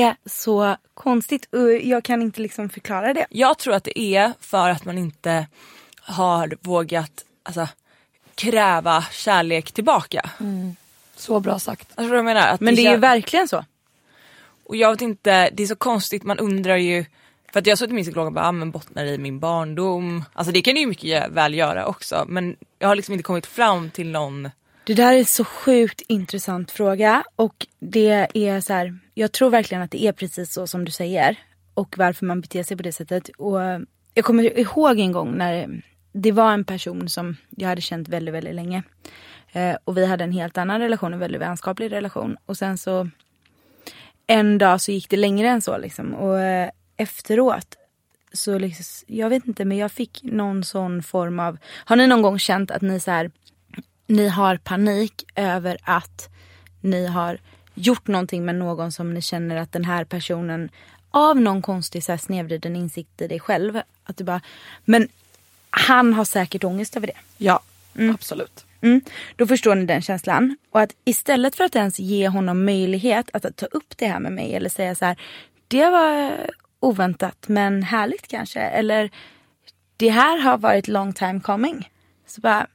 [0.00, 3.26] är så konstigt och jag kan inte liksom förklara det.
[3.30, 5.46] Jag tror att det är för att man inte
[6.00, 7.68] har vågat alltså,
[8.34, 10.30] kräva kärlek tillbaka.
[11.16, 11.88] Så bra sagt.
[11.94, 12.46] Alltså, jag menar?
[12.48, 13.64] Att Men det är ju verkligen så.
[14.64, 17.04] Och jag vet inte, det är så konstigt, man undrar ju
[17.56, 19.38] för att jag har suttit i min psykolog och bara, ah, men bottnar i min
[19.38, 20.24] barndom.
[20.32, 23.46] Alltså det kan det ju mycket väl göra också men jag har liksom inte kommit
[23.46, 24.50] fram till någon
[24.84, 29.50] Det där är en så sjukt intressant fråga och det är så här, jag tror
[29.50, 31.36] verkligen att det är precis så som du säger
[31.74, 33.28] och varför man beter sig på det sättet.
[33.28, 33.80] Och eh,
[34.14, 38.34] jag kommer ihåg en gång när det var en person som jag hade känt väldigt,
[38.34, 38.82] väldigt länge.
[39.52, 42.36] Eh, och vi hade en helt annan relation, en väldigt vänskaplig relation.
[42.46, 43.08] Och sen så
[44.26, 46.14] en dag så gick det längre än så liksom.
[46.14, 47.76] Och eh, efteråt
[48.32, 52.22] så liksom, jag vet inte men jag fick någon sån form av, har ni någon
[52.22, 53.30] gång känt att ni så här
[54.06, 56.28] ni har panik över att
[56.80, 57.38] ni har
[57.74, 60.70] gjort någonting med någon som ni känner att den här personen
[61.10, 63.80] av någon konstig så här snedvriden insikt i dig själv.
[64.04, 64.40] Att du bara,
[64.84, 65.08] men
[65.70, 67.18] han har säkert ångest över det.
[67.38, 67.60] Ja,
[68.14, 68.64] absolut.
[68.80, 69.00] Mm.
[69.36, 70.56] Då förstår ni den känslan.
[70.70, 74.32] Och att istället för att ens ge honom möjlighet att ta upp det här med
[74.32, 75.16] mig eller säga så här,
[75.68, 76.32] det var
[76.86, 78.60] oväntat men härligt kanske.
[78.60, 79.10] Eller
[79.96, 81.90] det här har varit long time coming.
[82.26, 82.66] Så bara,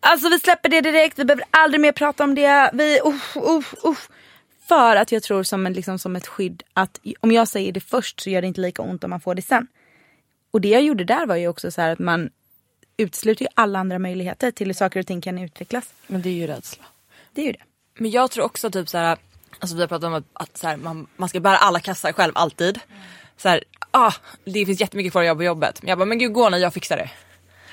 [0.00, 2.70] alltså vi släpper det direkt, vi behöver aldrig mer prata om det.
[2.72, 4.08] Vi, uff, uff, uff.
[4.68, 7.80] För att jag tror som, en, liksom, som ett skydd att om jag säger det
[7.80, 9.66] först så gör det inte lika ont om man får det sen.
[10.50, 12.30] Och det jag gjorde där var ju också så här att man
[12.96, 15.94] utesluter ju alla andra möjligheter till hur saker och ting kan utvecklas.
[16.06, 16.84] Men det är ju rädsla.
[17.32, 17.62] Det är ju det.
[17.98, 19.18] Men jag tror också typ så här,
[19.58, 22.32] alltså vi har pratat om att, att här, man, man ska bära alla kassar själv
[22.34, 22.80] alltid.
[23.36, 24.12] Så här, ah,
[24.44, 25.82] det finns jättemycket kvar att göra på jobbet.
[25.82, 27.10] Men jag bara, men gud gå nu, jag fixar det.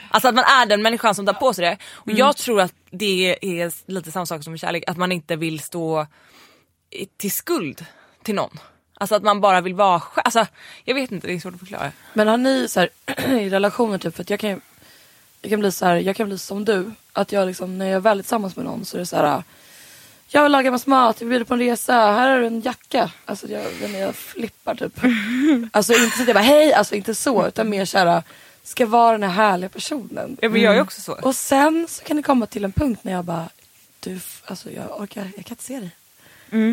[0.09, 1.77] Alltså att man är den människan som tar på sig det.
[1.93, 5.59] Och jag tror att det är lite samma sak som kärlek, att man inte vill
[5.59, 6.07] stå
[7.17, 7.85] till skuld
[8.23, 8.59] till någon.
[8.93, 10.21] Alltså att man bara vill vara själv.
[10.25, 10.45] Alltså,
[10.83, 11.91] jag vet inte, det är svårt att förklara.
[12.13, 12.89] Men har ni så här,
[13.39, 14.61] i relationer typ, för att jag kan
[15.41, 16.91] jag kan bli så här, jag kan bli som du.
[17.13, 19.43] Att jag liksom, när jag är väl tillsammans med någon så är det så här.
[20.33, 23.11] Jag vill laga massa mat, jag bjuder på en resa, här har du en jacka.
[23.25, 23.63] Alltså jag,
[23.99, 24.99] jag flippar typ.
[25.71, 27.47] Alltså inte så att jag bara hej, alltså inte så.
[27.47, 28.23] Utan mer så här,
[28.63, 30.37] ska vara den här härliga personen.
[30.41, 31.13] Ja, men jag är också så.
[31.13, 33.49] Och sen så kan det komma till en punkt när jag bara,
[33.99, 35.91] du, alltså jag orkar, jag kan inte se dig.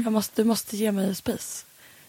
[0.04, 1.64] Jag måste, du måste ge mig space.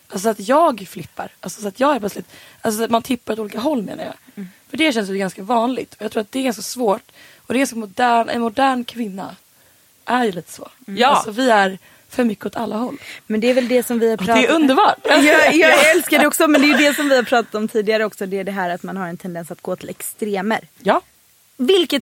[0.10, 1.32] Alltså att jag flippar.
[1.40, 2.30] Alltså så att jag är plötsligt,
[2.62, 4.46] alltså att man tippar åt olika håll menar jag.
[4.70, 5.94] För det känns ju ganska vanligt.
[5.94, 7.12] Och jag tror att det är ganska svårt.
[7.38, 9.36] Och det är ganska modern, en modern kvinna
[10.10, 10.70] är ju lite så.
[10.86, 11.08] Ja.
[11.08, 11.78] Alltså vi är
[12.10, 12.98] för mycket åt alla håll.
[13.28, 14.98] Men det är väl det som vi har pratat det är underbart.
[15.04, 15.24] jag,
[15.56, 18.26] jag älskar det också men det är det som vi har pratat om tidigare också.
[18.26, 20.68] Det är det här att man har en tendens att gå till extremer.
[20.82, 21.02] Ja.
[21.58, 22.02] Vilket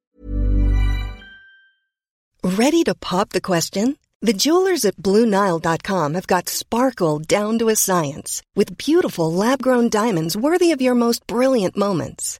[2.43, 3.95] Ready to pop the question?
[4.25, 9.89] The jewelers at BlueNile.com have got sparkle down to a science with beautiful lab grown
[9.89, 12.39] diamonds worthy of your most brilliant moments.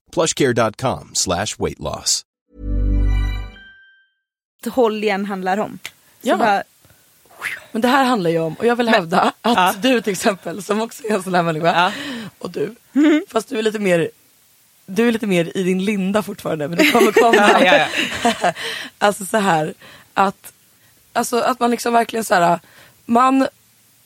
[0.11, 2.21] plushcare.com slash weight loss.
[4.69, 5.79] håll igen handlar om.
[5.83, 6.37] Så Ja.
[6.37, 6.63] bara,
[7.71, 10.81] Men det här handlar ju om, och jag vill hävda att du till exempel som
[10.81, 11.93] också är en sån här människa.
[12.37, 12.75] Och du.
[13.27, 14.09] Fast du är lite mer
[14.85, 17.35] du är lite mer i din linda fortfarande men det kommer komma.
[17.65, 17.87] Ja,
[18.23, 18.53] ja,
[18.97, 19.73] alltså så här
[20.13, 20.53] att,
[21.13, 22.59] alltså att man liksom verkligen så här,
[23.05, 23.47] man,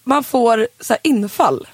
[0.04, 1.68] man får så här infall.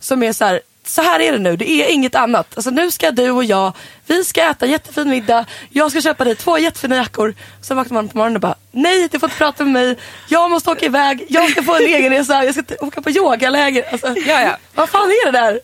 [0.00, 2.46] Som är så här, så här är det nu, det är inget annat.
[2.54, 3.72] Alltså nu ska du och jag,
[4.06, 7.34] vi ska äta jättefin middag, jag ska köpa dig två jättefina jackor.
[7.62, 9.96] Sen vaknar man på morgonen och bara, nej du får inte prata med mig,
[10.28, 13.84] jag måste åka iväg, jag ska få en egen resa, jag ska åka på yogaläger.
[13.92, 14.56] Alltså, Ja, ja.
[14.74, 15.60] Vad fan är det där?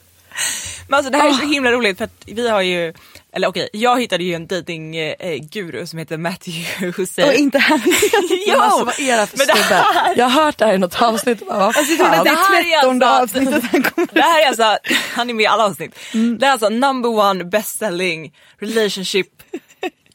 [0.88, 1.46] Men alltså det här är så Ah.
[1.46, 2.92] himla roligt för att vi har ju,
[3.36, 7.28] eller okej, jag hittade ju en datingguru som heter Matthew Hussein.
[7.28, 7.80] och inte han.
[8.48, 9.74] Men alltså, vad är det här för men det snubbe?
[9.74, 11.46] här- Jag har hört det här i något avsnitt.
[11.48, 14.08] Bara, Alltså, det Det här är alltså- avsnittet han kommer.
[14.12, 14.78] Det här är alltså,
[15.14, 15.98] han är med i alla avsnitt.
[16.38, 19.26] Det är alltså number one best-selling relationship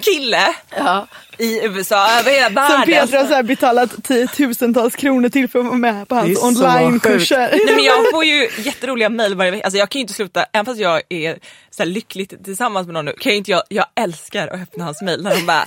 [0.02, 1.08] kille Ja.
[1.38, 2.86] i USA, över hela Som världen.
[2.86, 7.50] Petra har så här betalat tiotusentals kronor till för att vara med på hans onlinekurser.
[7.66, 10.46] Nej men jag får ju jätteroliga mejl varje vecka, alltså jag kan ju inte sluta,
[10.54, 13.64] även fast jag är så här lyckligt tillsammans med någon nu, kan ju inte jag,
[13.70, 15.66] jag älskar att öppna hans mejl när de bara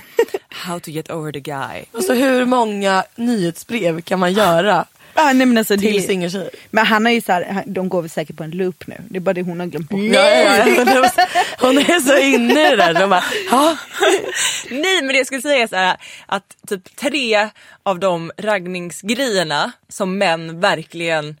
[0.49, 1.85] How to get over the guy.
[1.93, 4.85] Alltså hur många nyhetsbrev kan man göra
[5.17, 6.49] Ah, nej, men alltså, till singeltjejer?
[6.69, 8.95] men han har ju så här, han- de går väl säkert på en loop nu.
[9.09, 9.99] Det är bara det hon har glömt bort.
[10.01, 11.09] Ja, ja, ja.
[11.59, 12.93] Hon är så inne i det där.
[12.93, 13.77] De bara, ja.
[14.69, 17.49] Nej men det jag skulle säga är så här, att typ tre
[17.83, 21.39] av de raggningsgrejerna som män verkligen,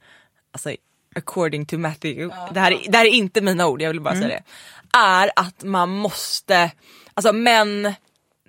[0.51, 0.71] alltså
[1.15, 4.15] according to Matthew, det, här är, det här är inte mina ord, jag vill bara
[4.15, 4.43] säga det.
[4.97, 6.71] Är att man måste,
[7.13, 7.93] alltså män,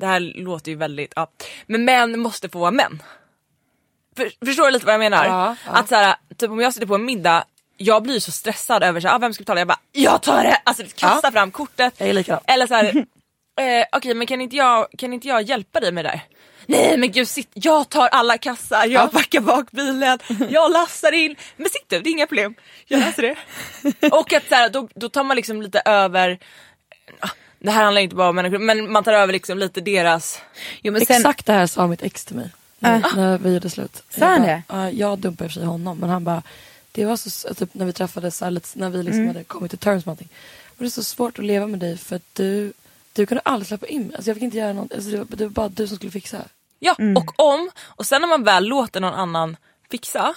[0.00, 1.30] det här låter ju väldigt, ja,
[1.66, 3.02] men män måste få vara män.
[4.16, 5.24] För, förstår du lite vad jag menar?
[5.26, 5.72] Ja, ja.
[5.72, 7.44] Att så här, typ om jag sitter på en middag,
[7.76, 9.60] jag blir så stressad över så här, ah, vem ska betala?
[9.60, 10.60] Jag bara, jag tar det!
[10.64, 11.30] Alltså kasta Ja.
[11.32, 11.94] fram kortet.
[11.98, 12.40] Jag är likadan.
[12.46, 12.86] Eller så här,
[13.60, 16.20] eh, okej men kan inte, jag, kan inte jag hjälpa dig med det där?
[16.68, 20.18] Nej men gud sitt, jag tar alla kassar, jag packar bak bilen,
[20.50, 21.36] jag lassar in.
[21.56, 22.54] Men sitt du, det är inga problem.
[22.86, 23.36] Jag löser det.
[24.12, 26.38] Och att så här, då, då tar man liksom lite över,
[27.20, 30.40] ah, det här handlar inte bara om människor, men man tar över liksom lite deras,
[30.82, 32.50] Jo, men sen, Exakt det här sa mitt ex till mig.
[32.78, 34.02] När, när vi gjorde slut.
[34.18, 34.62] Sa han det?
[34.68, 36.42] ja, jag dumpade i och för sig honom men han bara
[36.92, 39.28] det var så, typ, när vi träffades, så här, lite, när vi liksom Mm.
[39.28, 40.28] hade kommit till terms med någonting.
[40.68, 42.72] Och det är så svårt att leva med dig för att du,
[43.12, 44.16] du kunde aldrig släppa in mig.
[44.16, 46.12] Alltså, jag fick inte göra något, alltså, det, var, det var bara du som skulle
[46.12, 46.38] fixa.
[46.78, 49.56] Ja och om, och sen när man väl låter någon annan
[49.90, 50.34] fixa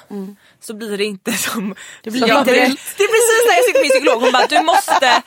[0.61, 1.75] så blir det inte som...
[2.03, 2.79] Det blir jag, inte det, rätt.
[2.97, 5.05] det är precis när jag sitter med min psykolog, hon bara du måste...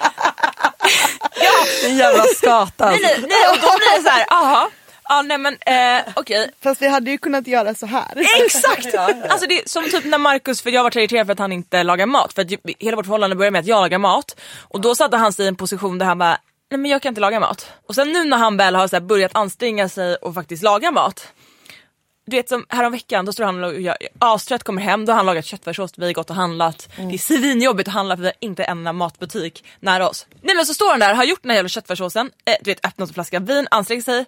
[1.47, 1.55] ja,
[1.89, 2.91] En jävla skata.
[2.91, 4.71] nej, nej, nej och då blir det så här, aha,
[5.13, 6.51] ja nej men eh, okej.
[6.61, 8.27] Fast vi hade ju kunnat göra så här.
[8.45, 8.95] Exakt!
[9.29, 11.83] Alltså det är som typ när Markus, för jag var irriterad för att han inte
[11.83, 12.33] lagar mat.
[12.33, 14.41] För att hela vårt förhållande började med att jag lagar mat.
[14.61, 16.39] Och då satte han sig i en position där han bara,
[16.71, 17.73] nej men jag kan inte laga mat.
[17.89, 21.33] Och sen nu när han väl har så börjat anstränga sig och faktiskt laga mat.
[22.27, 25.27] Du vet som häromveckan, då står han och jag, astrött kommer hem, då har han
[25.27, 26.89] lagat köttfärssås, vi har gått och handlat.
[26.97, 30.27] Det är svinjobbigt att handla för vi har inte en enda matbutik nära oss.
[30.43, 32.87] Nej men så står han där, har gjort den här jävla köttfärssåsen, eh, du vet
[32.87, 34.25] öppnat en flaska vin, ansträngt sig.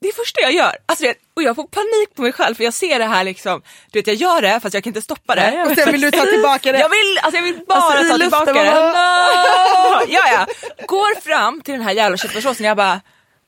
[0.00, 0.76] Det är det första jag gör.
[0.86, 3.24] Alltså, du vet, och jag får panik på mig själv för jag ser det här
[3.24, 5.62] liksom, du vet jag gör det fast jag kan inte stoppa det.
[5.70, 6.78] Och sen vill du ta tillbaka det.
[6.78, 8.64] Jag vill, alltså jag vill bara Alltså, ta tillbaka det.
[8.64, 10.06] man No!
[10.08, 10.46] Ja, ja.
[10.86, 13.00] Går fram till den här jävla köttfärssåsen och jag bara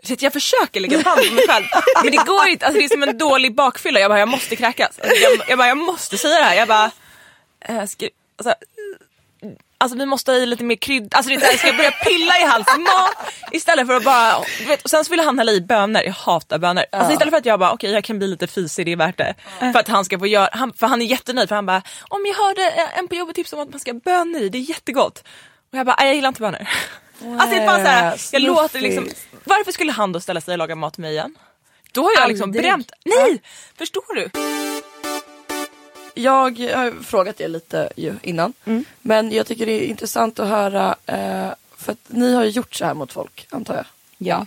[0.03, 1.65] Shit, jag försöker lägga band på mig själv
[2.03, 4.01] men det går inte, alltså det är som en dålig bakfylla.
[4.01, 4.99] Jag bara jag måste kräkas.
[4.99, 6.55] Alltså, jag, jag bara jag måste säga det här.
[6.55, 6.91] Jag bara,
[7.69, 8.55] eh, ska, alltså,
[9.79, 12.45] alltså vi måste ha i lite mer krydd, alltså det ska jag börja pilla i
[12.45, 16.03] halsen mat istället för att bara, vet, och sen så ville han hälla i bönor,
[16.03, 16.85] jag hatar bönor.
[16.93, 19.19] Alltså istället för att jag bara okej jag kan bli lite fisig, det är värt
[19.19, 19.35] det.
[19.59, 22.27] För att han ska få göra, han, för han är jättenöjd för han bara om
[22.27, 24.59] jag hörde eh, en på jobbet tipsa om att man ska ha bönor i, det
[24.59, 25.25] är jättegott.
[25.73, 26.69] Och jag bara "Nej, jag gillar inte bönor.
[27.39, 29.09] Alltså det är bara så här, jag låter liksom,
[29.45, 31.35] varför skulle han då ställa sig och laga mat till mig igen?
[31.93, 32.65] Då har jag liksom Aldrig.
[32.65, 33.43] bränt, nej!
[33.79, 34.31] Förstår du?
[36.19, 38.53] Jag har frågat er lite ju innan.
[38.65, 38.85] Mm.
[39.03, 40.97] Men jag tycker det är intressant att höra.
[41.07, 43.85] Eh, för att ni har ju gjort så här mot folk antar jag.
[44.19, 44.47] Ja.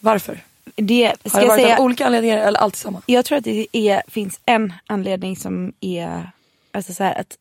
[0.00, 0.40] Varför?
[0.76, 3.02] Det, ska Har det jag, varit säga, av olika anledningar eller alltid samma?
[3.06, 6.30] jag tror att det är, finns en anledning som är
[6.72, 7.38] alltså så här, att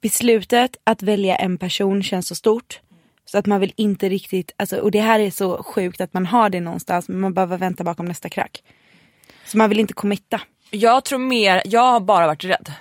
[0.00, 2.80] beslutet att välja en person känns så stort.
[3.26, 6.26] Så att man vill inte riktigt, alltså, och det här är så sjukt att man
[6.26, 8.62] har det någonstans men man behöver vänta bakom nästa krack.
[9.46, 10.40] Så man vill inte committa.
[10.74, 12.72] Jag tror mer, jag har bara varit rädd.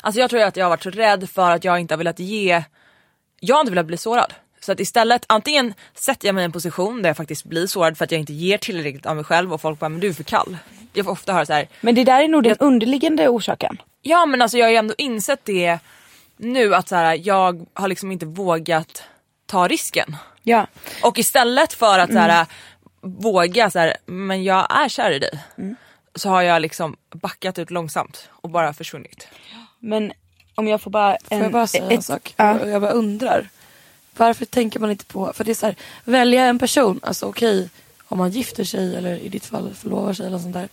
[0.00, 2.18] Alltså jag tror att jag har varit så rädd för att jag inte har velat
[2.18, 2.62] ge,
[3.40, 4.34] jag har inte velat bli sårad.
[4.60, 7.98] Så att istället antingen sätter jag mig i en position där jag faktiskt blir sårad
[7.98, 10.12] för att jag inte ger tillräckligt av mig själv och folk bara men du är
[10.12, 10.56] för kall.
[10.92, 11.68] Jag får ofta höra så här.
[11.80, 13.82] Men det där är nog den underliggande orsaken.
[14.02, 15.78] ja men alltså jag har ju ändå insett det
[16.36, 19.02] nu att så här, jag har liksom inte vågat
[19.46, 20.16] ta risken.
[20.42, 20.66] Ja.
[21.02, 22.46] Och istället för att så här,
[23.00, 25.38] våga så här, men jag är kär i dig.
[26.16, 29.28] Så har jag liksom backat ut långsamt och bara försvunnit.
[29.78, 30.12] Men
[30.54, 31.16] om jag får bara...
[31.28, 32.34] Får jag bara säga en ett- sak?
[32.36, 32.66] Ja.
[32.66, 33.48] Jag bara undrar.
[34.16, 37.68] Varför tänker man inte på, för det är så här, välja en person, alltså okej
[38.08, 40.68] om man gifter sig eller i ditt fall förlovar sig eller sånt där.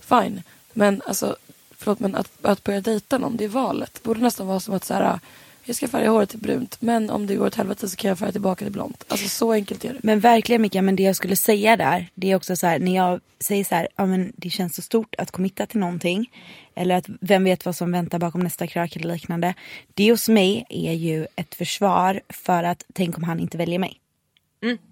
[0.00, 0.42] Fine.
[0.72, 1.36] Men alltså,
[1.78, 3.94] förlåt men att, att börja dejta någon, det är valet.
[3.94, 5.20] Det borde nästan vara som att så här,
[5.64, 8.18] jag ska färga håret till brunt men om det går åt helvete så kan jag
[8.18, 9.04] färga tillbaka till blont.
[9.08, 10.00] Alltså så enkelt är det.
[10.02, 12.96] Men verkligen Mika, men det jag skulle säga där, det är också så här, när
[12.96, 16.30] jag säger så här, ja men det känns så stort att committa till någonting.
[16.74, 19.54] Eller att vem vet vad som väntar bakom nästa krök eller liknande.
[19.94, 24.00] Det hos mig är ju ett försvar för att tänk om han inte väljer mig.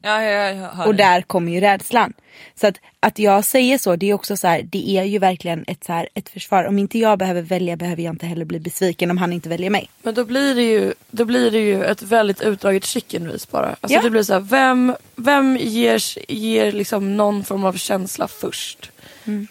[0.03, 2.13] Ja, jag, jag Och där kommer ju rädslan.
[2.55, 5.65] Så att, att jag säger så, det är också så här, det är ju verkligen
[5.67, 6.65] ett, så här, ett försvar.
[6.65, 9.71] Om inte jag behöver välja behöver jag inte heller bli besviken om han inte väljer
[9.71, 9.91] mig.
[10.03, 13.67] Men då blir det ju, då blir det ju ett väldigt utdraget chicken race bara.
[13.81, 14.03] Alltså Ja.
[14.03, 16.03] det blir så här, vem, vem ger,
[16.33, 18.91] ger liksom någon form av känsla först?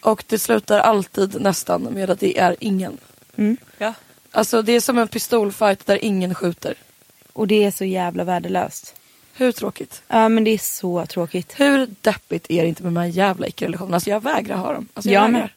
[0.02, 2.98] Och det slutar alltid nästan med att det är ingen.
[3.78, 3.94] Ja.
[4.30, 6.74] Alltså det är som en pistolfight där ingen skjuter.
[7.32, 8.94] Och det är så jävla värdelöst.
[9.34, 10.02] Hur tråkigt?
[10.08, 11.54] Ja men det är så tråkigt.
[11.56, 13.94] Hur deppigt är det inte med de här jävla icke-relationerna?
[13.96, 14.88] Alltså jag vägrar ha dem.
[14.94, 15.54] Alltså jag Jag vägrar.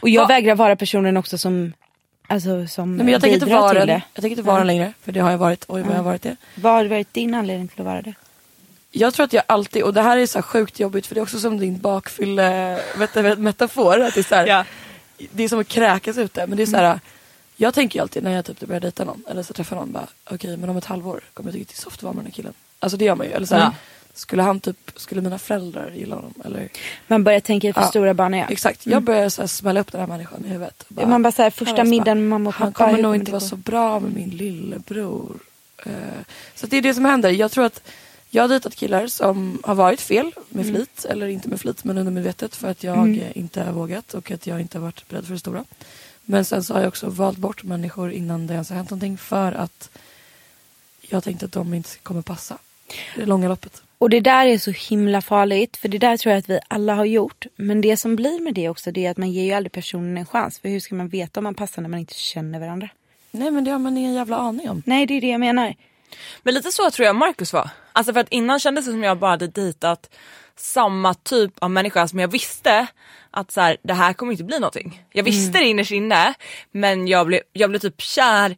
[0.00, 1.72] Och jag Va- vägrar vara personen också som,
[2.26, 4.02] alltså, som Nej, men jag tänker inte vara till det.
[4.14, 4.92] Jag tänker inte vara den längre.
[5.02, 5.64] För det har jag varit.
[5.68, 6.36] Oj vad jag har varit det.
[6.54, 8.14] Vad har varit din anledning till att vara det?
[8.92, 11.18] Jag tror att jag alltid, och det här är så här sjukt jobbigt för det
[11.18, 14.00] är också som din bakfylle vet du, metafor.
[14.00, 14.64] Att det, är så här, Ja.
[15.32, 16.46] det är som att kräkas ute.
[16.46, 17.00] Men det är så här,
[17.56, 20.06] jag tänker ju alltid när jag typ börjar dejta någon eller så träffar någon bara
[20.30, 22.20] okej men om ett halvår kommer jag tycka att det är soft att vara med
[22.24, 22.52] den här killen.
[22.82, 23.32] Alltså det gör man ju.
[23.32, 23.72] Eller så här, Ja.
[24.14, 26.34] Skulle han typ, skulle mina föräldrar gilla honom?
[26.44, 26.68] Eller,
[27.06, 28.46] Man börjar tänka för Ja, stora barn igen.
[28.50, 30.82] Exakt, jag börjar så här smälla upp den här människan i huvudet.
[30.88, 32.64] och bara- Man bara såhär, första middagen med mamma och pappa.
[32.64, 35.36] Han kommer hur nog det inte vara så bra med min lillebror.
[35.86, 35.92] Eh,
[36.54, 37.30] så det är det som händer.
[37.30, 37.82] Jag tror att
[38.30, 40.74] jag har dejtat killar som har varit fel med Mm.
[40.76, 41.04] flit.
[41.04, 44.46] Eller inte med flit men undermedvetet för att jag eh, inte har vågat och att
[44.46, 45.64] jag inte har varit beredd för det stora.
[46.24, 49.18] Men sen så har jag också valt bort människor innan det ens har hänt någonting
[49.18, 49.90] för att
[51.00, 52.58] jag tänkte att de inte kommer passa.
[53.16, 53.82] Det långa loppet.
[53.98, 55.76] Och det där är så himla farligt.
[55.76, 57.46] För det där tror jag att vi alla har gjort.
[57.56, 60.18] Men det som blir med det också det är att man ger ju aldrig personen
[60.18, 60.58] en chans.
[60.58, 62.88] För hur ska man veta om man passar när man inte känner varandra?
[63.30, 64.82] Nej men det har man ingen jävla aning om.
[64.86, 65.74] Nej det är det jag menar.
[66.42, 67.70] Men lite så tror jag Marcus var.
[67.92, 70.10] Alltså för att innan kändes det som jag bara hade dejtat
[70.56, 72.86] samma typ av människa som jag visste
[73.30, 75.02] att så här, det här kommer inte bli någonting.
[75.12, 76.34] Jag visste det innerst inne
[76.70, 78.56] men jag blev, jag blev typ kär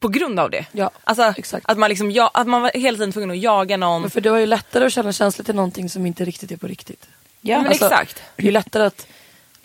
[0.00, 0.66] på grund av det.
[0.72, 1.70] Ja, alltså, exakt.
[1.70, 4.00] Att man, liksom, ja, att man var hela tiden tvungen att jaga någon.
[4.00, 6.56] Men för det var ju lättare att känna känslor till någonting som inte riktigt är
[6.56, 7.08] på riktigt.
[7.40, 7.56] Ja.
[7.56, 8.22] men Alltså, exakt.
[8.36, 9.06] Det är ju lättare att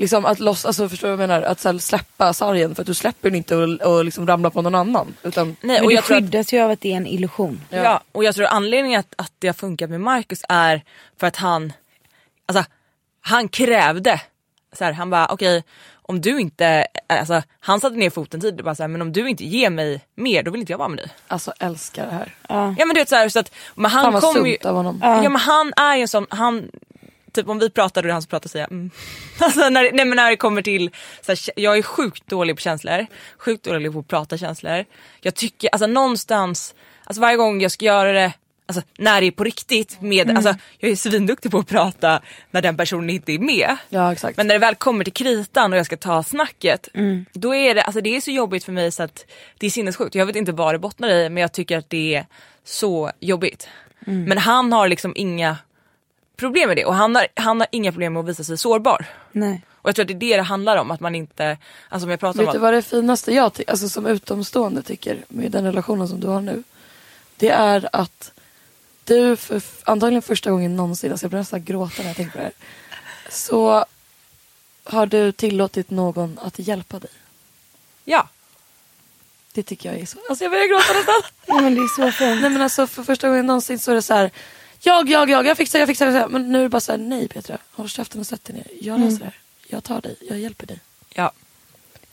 [0.01, 1.47] Liksom att loss, alltså förstår du vad jag menar?
[1.47, 4.61] Att här, släppa sargen för att du släpper den inte och, och liksom ramlar på
[4.61, 5.13] någon annan.
[5.23, 7.07] Utan, Nej, Men och du jag tror att, skyddas ju av att det är en
[7.07, 7.61] illusion.
[7.69, 8.01] ja.
[8.11, 10.81] och jag tror att anledningen att, att det har funkat med Marcus är
[11.19, 11.73] för att han,
[12.45, 12.63] alltså
[13.21, 14.21] han krävde,
[14.73, 15.63] så här, han bara okej
[16.01, 19.11] om du inte, alltså han satte ner foten tidigt och bara så här, men om
[19.11, 21.09] du inte ger mig mer då vill inte jag vara med dig.
[21.27, 22.35] alltså älskar det här.
[22.49, 22.75] Ja.
[22.77, 24.75] Ja men du vet så, här, så att, men Fan han vad kommer ju, av
[24.75, 24.99] honom.
[25.01, 25.21] ja.
[25.21, 26.69] men han är ju en sån, han
[27.33, 28.91] Typ om vi pratar och det är han som pratar säger jag mm.
[29.39, 30.91] alltså när, nej, men när det kommer till,
[31.21, 33.05] så här, jag är sjukt dålig på känslor,
[33.37, 34.85] sjukt dålig på att prata känslor.
[35.21, 38.33] Jag tycker, alltså någonstans, alltså varje gång jag ska göra det,
[38.77, 40.37] alltså när det är på riktigt med, Mm.
[40.37, 43.77] alltså jag är svinduktig på att prata när den personen inte är med.
[43.89, 44.37] Ja exakt.
[44.37, 47.25] Men när det väl kommer till kritan och jag ska ta snacket, Mm.
[47.33, 49.25] då är det, alltså det är så jobbigt för mig så att
[49.57, 50.15] det är sinnessjukt.
[50.15, 52.25] Jag vet inte vad det bottnar i men jag tycker att det är
[52.63, 53.67] så jobbigt.
[54.07, 54.23] Mm.
[54.23, 55.57] Men han har liksom inga
[56.37, 59.05] problem med det och han har, han har inga problem med att visa sig sårbar.
[59.31, 59.61] Nej.
[59.71, 61.57] Och jag tror att det är det det handlar om, att man inte,
[61.89, 64.81] alltså om jag pratar Vet om du att, vad det finaste jag alltså som utomstående
[64.81, 66.63] tycker med den relationen som du har nu?
[67.37, 68.31] Det är att
[69.03, 72.37] du för antagligen första gången någonsin, alltså jag börjar nästan gråta när jag tänker på
[72.37, 72.53] det här.
[73.29, 73.85] Så
[74.83, 77.11] har du tillåtit någon att hjälpa dig.
[78.05, 78.29] ja.
[79.53, 80.17] Det tycker jag är så.
[80.29, 81.21] Alltså jag börjar gråta nästan.
[81.45, 82.41] Ja, men det är så fint.
[82.41, 84.31] Nej men alltså för första gången någonsin så är det så här.
[84.79, 86.27] Jag, jag, jag, jag fixar, jag fixar.
[86.27, 87.57] Men nu är det bara så här, nej Petra.
[87.71, 88.67] Håll käften och sätt dig ner.
[88.81, 89.37] Jag löser det här.
[89.67, 90.79] Jag tar dig, jag hjälper dig.
[91.13, 91.31] ja.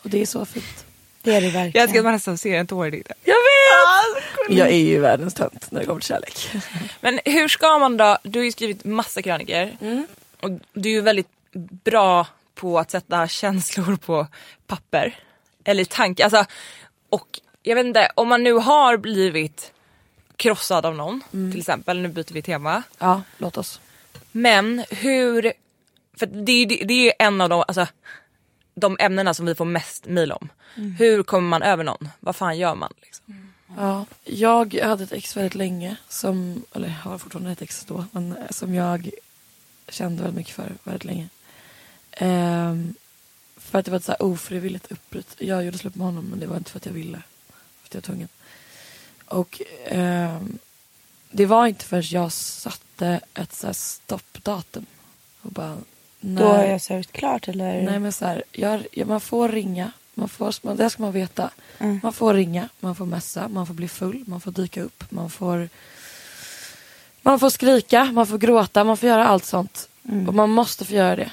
[0.02, 0.84] Och det är så fint.
[1.28, 1.72] Det är det verkligen.
[1.74, 3.14] Jag älskar att man nästan ser en tår i det.
[3.24, 4.58] Jag vet!
[4.58, 6.50] Jag är ju världens tönt när det kommer till kärlek.
[7.00, 10.06] Men hur ska man då, du har ju skrivit massa krönikor Mm.
[10.40, 11.28] och du är ju väldigt
[11.84, 14.26] bra på att sätta känslor på
[14.66, 15.16] papper.
[15.64, 16.44] Eller tanke, alltså
[17.08, 19.72] och jag vet inte om man nu har blivit
[20.36, 21.50] krossad av någon Mm.
[21.52, 22.82] till exempel, nu byter vi tema.
[22.98, 23.80] Ja, låt oss.
[24.32, 25.52] Men hur,
[26.18, 27.86] för det är ju det är ju en av de, alltså,
[28.78, 30.48] de ämnena som vi får mest mejl om.
[30.76, 30.92] Mm.
[30.92, 32.08] Hur kommer man över någon?
[32.20, 32.92] Vad fan gör man?
[33.02, 33.52] Liksom?
[33.76, 38.36] Ja, jag hade ett ex väldigt länge som, eller har fortfarande ett ex då, men
[38.36, 39.10] eh, som jag
[39.88, 41.28] kände väldigt mycket för väldigt länge.
[42.12, 42.94] Ehm,
[43.56, 45.34] för att det var ett så här ofrivilligt uppbrott.
[45.38, 47.22] Jag gjorde slut med honom men det var inte för att jag ville.
[47.82, 48.28] För att jag var tvungen.
[49.24, 50.58] Och ehm,
[51.30, 54.86] det var inte förrän jag satte ett så här stoppdatum.
[55.42, 55.76] Och bara,
[56.20, 57.82] då har jag sörjt klart eller?
[57.82, 59.92] Nej men så här, jag, ja, man får ringa.
[60.14, 61.50] Man får, man, det ska man veta.
[61.78, 62.00] Mm.
[62.02, 65.30] Man får ringa, man får messa, man får bli full, man får dyka upp, man
[65.30, 65.68] får
[67.22, 69.88] man får skrika, man får gråta, man får göra allt sånt.
[70.08, 70.28] Mm.
[70.28, 71.30] Och man måste få göra det.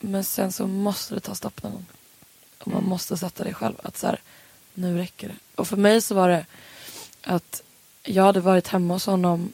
[0.00, 1.86] Men sen så måste det ta stopp någon gång.
[2.58, 3.74] Och man måste sätta det själv.
[3.82, 4.20] Att så här,
[4.74, 5.34] nu räcker det.
[5.54, 6.46] Och för mig så var det
[7.22, 7.62] att
[8.02, 9.52] jag hade varit hemma hos honom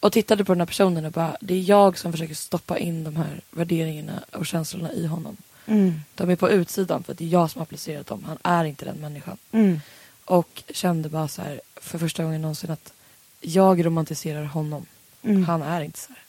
[0.00, 3.04] och tittade på den här personen och bara, det är jag som försöker stoppa in
[3.04, 5.36] de här värderingarna och känslorna i honom.
[5.66, 6.00] Mm.
[6.14, 8.24] De är på utsidan för att det är jag som har applicerat dem.
[8.24, 9.36] Han är inte den människan.
[9.52, 9.80] Mm.
[10.24, 12.92] Och kände bara så här för första gången någonsin att
[13.40, 14.86] jag romantiserar honom.
[15.22, 15.44] Mm.
[15.44, 16.22] Han är inte så här.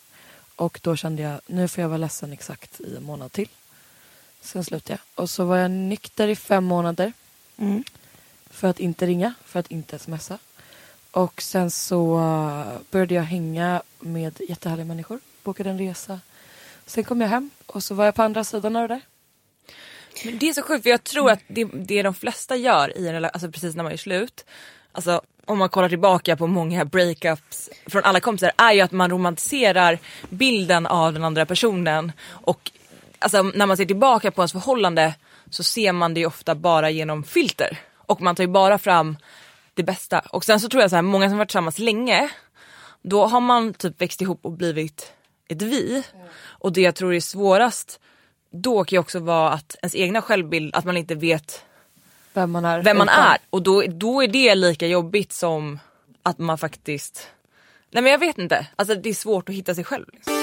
[0.56, 3.50] Och då kände jag, nu får jag vara ledsen exakt i en månad till.
[4.42, 5.24] Sen slutade jag.
[5.24, 7.14] Och så var jag nykter i fem månader.
[7.58, 7.84] Mm.
[8.50, 10.38] För att inte ringa, för att inte smsa.
[11.12, 15.20] Och sen så eh, började jag hänga med jättehärliga människor.
[15.44, 16.20] Bokade en resa.
[16.86, 19.02] Sen kom jag hem och så var jag på andra sidan av det där.
[20.26, 23.08] Men det är så sjukt för jag tror att det, det de flesta gör i
[23.08, 24.46] en relation, alltså precis när man är slut,
[24.92, 29.10] alltså om man kollar tillbaka på många breakups från alla kompisar är ju att man
[29.10, 30.00] romantiserar
[30.30, 32.72] bilden av den andra personen och
[33.20, 35.14] alltså när man ser tillbaka på ens förhållande
[35.50, 39.18] så ser man det ju ofta bara genom filter och man tar ju bara fram
[39.74, 42.30] det bästa och sen så tror jag så här många som varit tillsammans länge
[43.02, 45.14] då har man typ växt ihop och blivit
[45.50, 46.04] ett vi
[46.44, 48.00] och det jag tror är svårast
[48.52, 51.66] då kan ju också vara att ens egna självbild, att man inte vet
[52.34, 52.84] Vem man är.
[52.84, 55.80] vem man utan- är och då, då är det lika jobbigt som
[56.24, 57.28] att man faktiskt,
[57.92, 60.06] nej men jag vet inte, alltså det är svårt att hitta sig själv.
[60.14, 60.34] Liksom.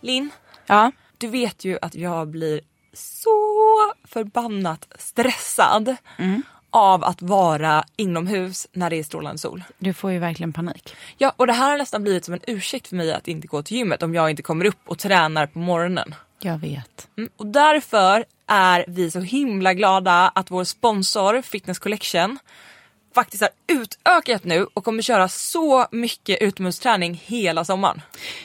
[0.00, 0.30] Linn,
[0.66, 0.92] Ja.
[1.18, 2.60] du vet ju att jag blir
[2.92, 3.30] så
[4.04, 5.96] förbannat stressad
[6.70, 9.64] av att vara inomhus när det är strålande sol.
[9.78, 10.96] Du får ju verkligen panik.
[11.18, 13.62] Ja och det här har nästan blivit som en ursäkt för mig att inte gå
[13.62, 16.14] till gymmet om jag inte kommer upp och tränar på morgonen.
[16.40, 17.08] Jag vet.
[17.16, 22.38] Mm, och därför är vi så himla glada att vår sponsor Fitness Collection
[23.14, 28.02] faktiskt har utökat nu och kommer köra så mycket utomhusträning hela sommaren.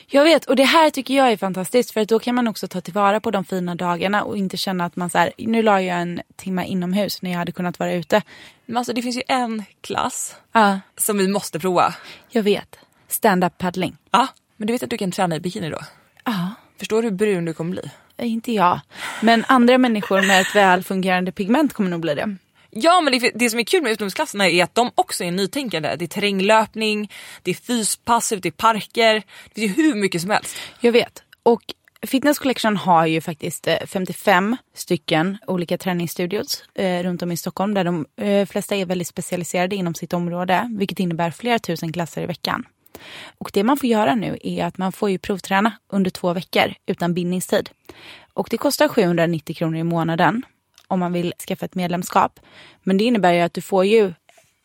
[0.08, 2.68] Jag vet och det här tycker jag är fantastiskt för att då kan man också
[2.68, 5.82] ta tillvara på de fina dagarna och inte känna att man så här, nu la
[5.82, 8.22] jag en timme inomhus när jag hade kunnat vara ute.
[8.66, 11.94] Men alltså det finns ju en klass Ja, som vi måste prova.
[12.30, 12.76] jag vet.
[13.08, 13.98] Stand-up paddling.
[14.12, 15.80] Ja, men du vet att du kan träna i bikini då?
[16.26, 16.50] Ja,
[16.80, 17.82] Förstår du hur brun du kommer bli?
[18.18, 18.80] inte jag.
[19.22, 22.36] Men andra människor med ett väl fungerande pigment kommer nog bli det.
[22.76, 25.96] Ja men det, det som är kul med utomhusklasserna är att de också är nytänkande.
[25.96, 27.12] Det är terränglöpning,
[27.44, 29.24] det är fyspass ute i parker.
[29.54, 30.58] Det finns ju hur mycket som helst.
[30.80, 31.24] Jag vet.
[31.44, 31.62] Och
[32.08, 37.74] Fitness Collection har ju faktiskt eh, 55 stycken olika träningsstudios eh, runt om i Stockholm
[37.74, 42.22] där de eh, flesta är väldigt specialiserade inom sitt område vilket innebär flera tusen klasser
[42.22, 42.66] i veckan.
[43.38, 46.74] Och det man får göra nu är att man får ju provträna under två veckor
[46.86, 47.70] utan bindningstid.
[48.34, 50.44] Och det kostar 790 kronor i månaden
[50.94, 52.40] om man vill skaffa ett medlemskap.
[52.84, 54.14] Men det innebär ju att du får ju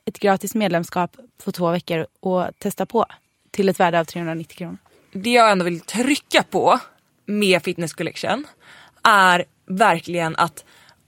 [0.04, 3.06] ett gratis medlemskap för två veckor och testa på
[3.50, 4.78] till ett värde av 390 kronor.
[5.12, 6.80] Det jag ändå vill trycka på
[7.26, 8.46] med Fitness Collection
[9.02, 10.64] är verkligen att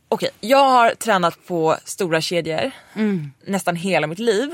[0.08, 2.70] okej, jag har tränat på stora kedjor
[3.44, 4.50] nästan hela mitt liv.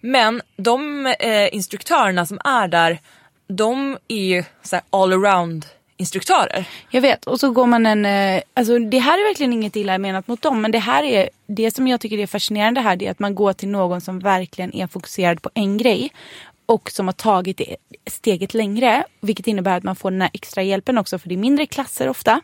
[0.00, 2.98] Men de eh, instruktörerna som är där,
[3.46, 5.66] de är ju så här all around
[5.96, 6.64] instruktörer.
[6.90, 7.24] Jag vet.
[7.26, 8.04] Och så går man en...
[8.06, 10.60] eh, Alltså det här är verkligen inget illa menat mot dem.
[10.62, 11.28] Men det här är...
[11.46, 14.18] Det som jag tycker är fascinerande här det är att man går till någon som
[14.18, 16.10] verkligen är fokuserad på en grej.
[16.66, 17.76] Och som har tagit det
[18.10, 19.04] steget längre.
[19.20, 21.18] Vilket innebär att man får den här extra hjälpen också.
[21.18, 22.40] För det är mindre klasser ofta.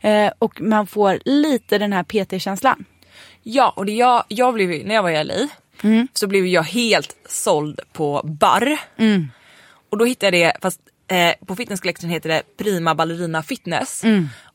[0.00, 2.84] Eh, och man får lite den här PT-känslan.
[3.42, 5.48] Ja, och det jag, jag blev, när jag var i LA
[6.12, 8.78] så blev jag helt såld på barr.
[9.90, 14.02] Och då hittade jag det, fast eh, på Fitness Collection heter det Prima Ballerina Fitness.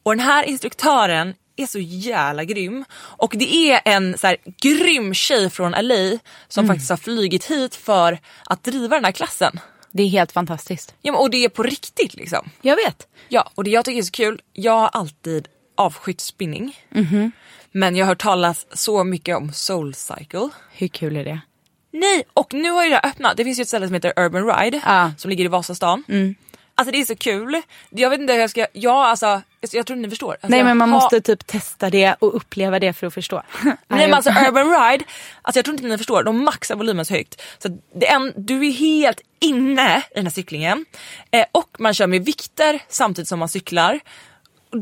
[0.04, 2.86] Och den här instruktören är så jävla grym.
[2.94, 7.76] Och det är en så här, grym tjej från LA som faktiskt har flygit hit
[7.76, 9.60] för att driva den här klassen.
[9.92, 10.96] Det är helt fantastiskt.
[11.02, 12.50] Ja, och det är på riktigt liksom.
[12.62, 13.08] Jag vet.
[13.30, 15.48] Ja, och det jag tycker är så kul, jag har alltid
[15.78, 16.78] avskytt spinning.
[17.72, 20.50] Men jag har hört talas så mycket om Soul Cycle.
[20.72, 21.42] Hur kul är det?
[21.92, 23.38] Nej, och nu har ju det här öppnat.
[23.38, 25.12] Det finns ju ett ställe som heter Urban Ride Ja.
[25.18, 26.04] som ligger i Vasastan.
[26.76, 27.62] Alltså det är så kul.
[27.90, 30.32] Jag vet inte hur jag ska, ja alltså, jag tror inte ni förstår.
[30.32, 33.42] Alltså, Nej men man ha- måste typ testa det och uppleva det för att förstå.
[33.64, 35.06] Nej men alltså Urban Ride,
[35.42, 37.42] alltså jag tror inte ni förstår, de maxar volymen så högt.
[37.60, 40.86] Så det är en, du är helt inne i den här cyklingen.
[41.32, 44.00] Eh, och man kör med vikter samtidigt som man cyklar.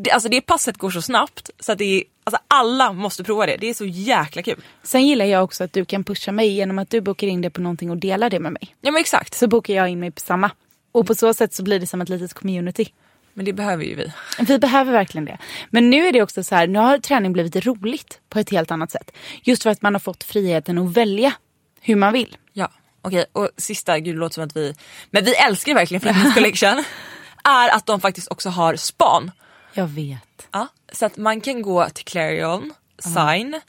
[0.04, 2.04] Det, alltså det passet går så snabbt så att det är,
[2.34, 3.58] alltså alla måste prova det.
[3.58, 4.64] Det är så jäkla kul.
[4.84, 7.50] Sen gillar jag också att du kan pusha mig genom att du bokar in det
[7.50, 8.76] på någonting och delar det med mig.
[8.82, 9.34] Ja men exakt.
[9.34, 10.52] Så bokar jag in mig på samma.
[10.92, 12.86] Och på så sätt så blir det som ett litet community.
[13.34, 14.12] Men det behöver ju vi.
[14.40, 15.38] Vi behöver verkligen det.
[15.70, 18.72] Men nu är det också så här, nu har träning blivit roligt på ett helt
[18.72, 19.12] annat sätt.
[19.44, 21.34] Just för att man har fått friheten att välja
[21.82, 22.38] hur man vill.
[22.54, 22.72] Ja,
[23.02, 23.26] okej.
[23.32, 24.76] Och sista, gud det låter som att vi,
[25.12, 26.84] men vi älskar verkligen Fitness Collection.
[27.44, 29.32] är att de faktiskt också har span.
[29.74, 30.48] Jag vet.
[30.52, 33.62] Ja, så att man kan gå till Clarion, Sign,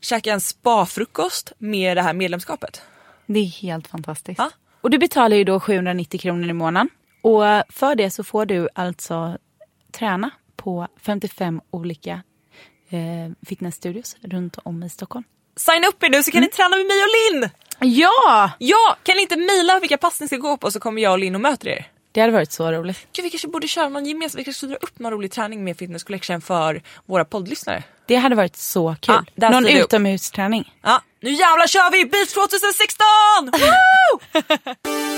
[0.00, 2.82] käka en spafrukost med det här medlemskapet.
[3.26, 4.38] Det är helt fantastiskt.
[4.38, 4.50] Ja.
[4.80, 6.88] Och du betalar ju då 790 kronor i månaden.
[7.22, 9.38] Och för det så får du alltså
[9.92, 12.22] träna på 55 olika
[12.90, 12.98] eh,
[13.46, 15.24] fitnessstudios runt om i Stockholm.
[15.56, 17.50] Signa upp er nu så kan ni träna med mig och Linn!
[17.98, 18.50] Ja!
[18.58, 21.18] Ja, kan ni inte mejla vilka pass ni ska gå på så kommer jag och
[21.18, 21.86] Linn och möter er.
[22.12, 23.06] Det hade varit så roligt.
[23.12, 25.76] Gud, vi kanske borde köra någon gemensam, vi kanske dra upp någon rolig träning med
[25.76, 27.82] Fitness Collection för våra poddlyssnare.
[28.06, 29.30] Det hade varit så kul.
[29.34, 30.74] Där Någon utomhusträning.
[30.82, 32.04] Ja, nu jävlar kör vi!
[32.04, 33.06] Beach 2016!
[33.60, 34.44] Woo!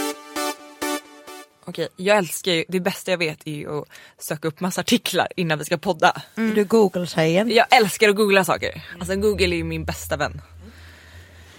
[1.65, 3.89] Okej, jag älskar ju, det bästa jag vet är ju att
[4.19, 6.23] söka upp massa artiklar innan vi ska podda.
[6.35, 7.51] Du Google-tjejen.
[7.51, 8.83] Jag älskar att googla saker.
[8.99, 10.43] Alltså Google är ju min bästa vän.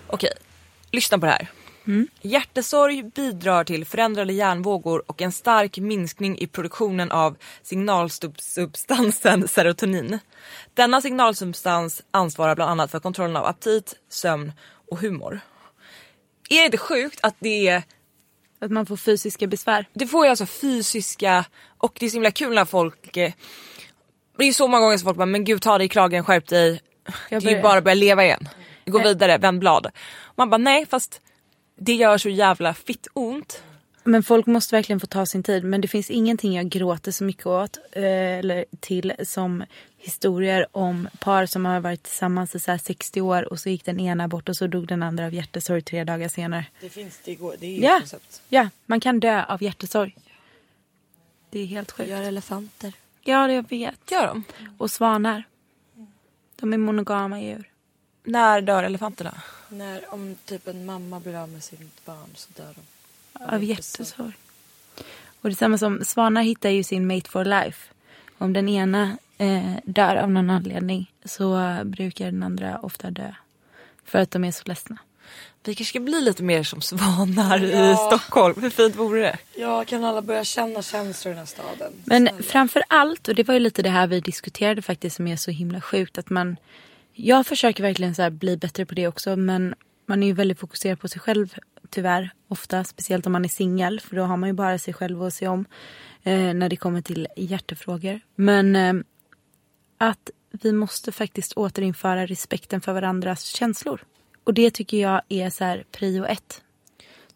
[0.08, 0.32] Okej,
[0.92, 1.48] lyssna på det här.
[2.22, 10.20] Hjärtesorg bidrar till förändrade hjärnvågor och en stark minskning i produktionen av signalsubstansen serotonin.
[10.74, 14.52] Denna signalsubstans ansvarar bland annat för kontrollen av aptit, sömn
[14.90, 15.40] och humor.
[16.50, 17.84] Är det inte sjukt att det är
[18.62, 19.86] Att man får fysiska besvär.
[19.94, 21.46] det får ju alltså fysiska
[21.78, 25.18] och det är så himla kul när folk Det är så många gånger som folk
[25.18, 26.82] bara men gud ta dig i kragen, skärp dig.
[27.30, 28.50] Det är ju bara att börja leva igen.
[28.86, 29.88] Gå vidare, vänd blad.
[30.36, 31.22] Man bara nej fast
[31.76, 33.64] det gör så jävla fitt ont.
[34.06, 35.64] Men folk måste verkligen få ta sin tid.
[35.64, 38.04] Men det finns ingenting jag gråter så mycket åt eh,
[38.40, 39.64] eller till som
[39.98, 43.86] historier om par som har varit tillsammans i så här 60 år och så gick
[43.86, 46.66] den ena bort och så dog den andra av hjärtesorg tre dagar senare.
[46.82, 48.42] Det finns, det går, det är ju Ja, koncept.
[48.50, 50.16] ja, man kan dö av hjärtesorg.
[51.50, 52.10] Det är helt sjukt.
[52.10, 52.94] Gör elefanter.
[53.22, 54.12] Ja, det jag vet.
[54.12, 54.44] Gör de?
[54.78, 55.44] Och svanar.
[56.60, 57.70] De är monogama djur.
[58.24, 59.42] När dör elefanterna?
[59.70, 63.44] När om typ en mamma blir av med sitt barn så dör de.
[63.56, 64.34] Av hjärtesorg.
[65.42, 67.94] Och det är samma som svanar hittar ju sin mate for life.
[68.38, 73.34] Om den ena eh, dör av någon anledning så brukar den andra ofta dö.
[74.06, 74.98] För att de är så ledsna.
[75.66, 78.62] Vi kanske ska bli lite mer som svanar i Stockholm.
[78.62, 79.38] Hur fint vore det?
[79.56, 81.94] Ja, kan alla börja känna känslor i den här staden?
[82.06, 82.44] Men Snälla.
[82.44, 85.52] framför allt, och det var ju lite det här vi diskuterade faktiskt som är så
[85.52, 86.18] himla sjukt.
[86.18, 86.58] Att man,
[87.14, 91.00] jag försöker verkligen så bli bättre på det också men man är ju väldigt fokuserad
[91.00, 91.56] på sig själv
[91.90, 92.30] tyvärr.
[92.48, 95.34] Ofta, speciellt om man är singel för då har man ju bara sig själv att
[95.34, 95.66] se om.
[96.24, 98.20] Eh, när det kommer till hjärtefrågor.
[98.36, 98.94] Men eh,
[99.98, 104.04] att vi måste faktiskt återinföra respekten för varandras känslor.
[104.44, 106.62] Och det tycker jag är så här prio ett.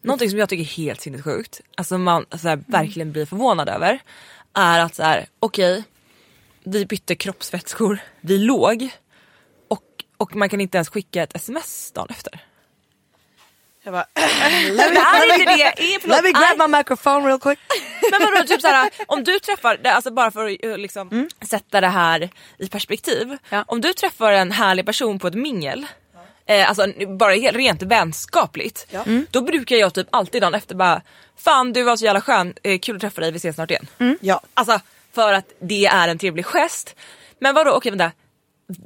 [0.00, 3.98] Någonting som jag tycker är helt sinnessjukt, alltså man så här, verkligen blir förvånad över,
[4.52, 5.84] är att så här, okej,
[6.64, 8.90] vi bytte kroppsvätskor, vi låg
[10.18, 12.40] och, man kan inte ens skicka ett sms dagen efter.
[13.82, 17.58] Jag bara, är inte det, är, förlåt, let me grab my microphone real quick.
[18.10, 21.88] Men vadå, typ såhär, om du träffar, alltså bara för att eh, liksom sätta det
[21.88, 23.38] här i perspektiv.
[23.50, 23.64] Ja.
[23.66, 25.86] Om du träffar en härlig person på ett mingel,
[26.46, 26.86] eh, alltså
[27.18, 28.86] bara helt rent vänskapligt.
[29.30, 31.02] Då brukar jag typ alltid dagen efter bara,
[31.36, 33.86] fan du var så jävla skön, eh, kul att träffa dig, vi ses snart igen.
[34.20, 34.40] Ja.
[34.54, 34.80] Alltså
[35.12, 36.96] för att det är en trevlig gest.
[37.38, 38.10] Men vadå, okej vänta.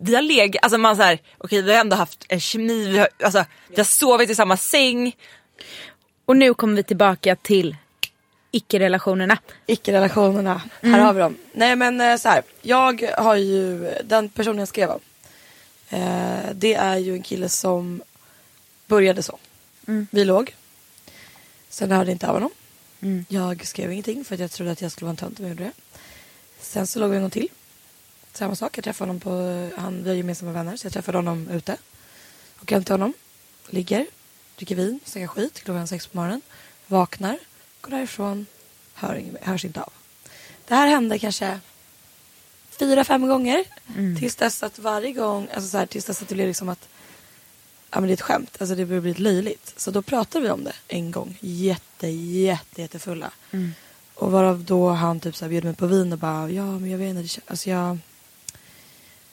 [0.01, 3.09] Vi har legat, alltså man såhär, okej vi har ändå haft en kemi, vi har,
[3.25, 5.17] alltså, vi har sovit i samma säng.
[6.25, 7.77] Och nu kommer vi tillbaka till
[8.51, 9.39] icke-relationerna.
[9.67, 11.37] Icke-relationerna, här har vi dem.
[11.53, 15.01] Nej men eh, så här, jag har ju, den personen jag skrev om.
[15.89, 18.03] Eh, det är ju en kille som
[18.87, 19.39] började så.
[20.11, 20.55] Vi låg.
[21.69, 22.51] Sen hörde jag inte av honom.
[23.29, 25.51] Jag skrev ingenting för att jag trodde att jag skulle vara en tönt om jag
[25.51, 25.73] gjorde det.
[26.61, 27.49] Sen så låg vi en gång till.
[28.33, 29.31] Samma sak, jag träffade honom på,
[29.81, 31.77] han, vi har gemensamma vänner så jag träffade honom ute.
[32.59, 33.13] Och hem till honom,
[33.69, 34.07] ligger,
[34.57, 36.41] dricker vin, snackar skit klockan sex på morgonen.
[36.87, 37.39] Vaknar,
[37.81, 38.47] går därifrån,
[38.95, 39.93] hör hörs inte av.
[40.69, 41.61] Det här hände kanske
[42.71, 43.65] fyra, fem gånger.
[44.19, 46.89] Tills dess att varje gång, alltså så här, tills dess att det blev liksom att
[47.91, 49.75] ja, men det är ett skämt, alltså det börjar bli lite löjligt.
[49.77, 53.31] Så då pratade vi om det en gång, jätte, jätte, jättefulla.
[54.15, 56.91] Och varav då han typ så här bjöd mig på vin och bara, ja men
[56.91, 57.99] jag vet inte, det kän- alltså jag,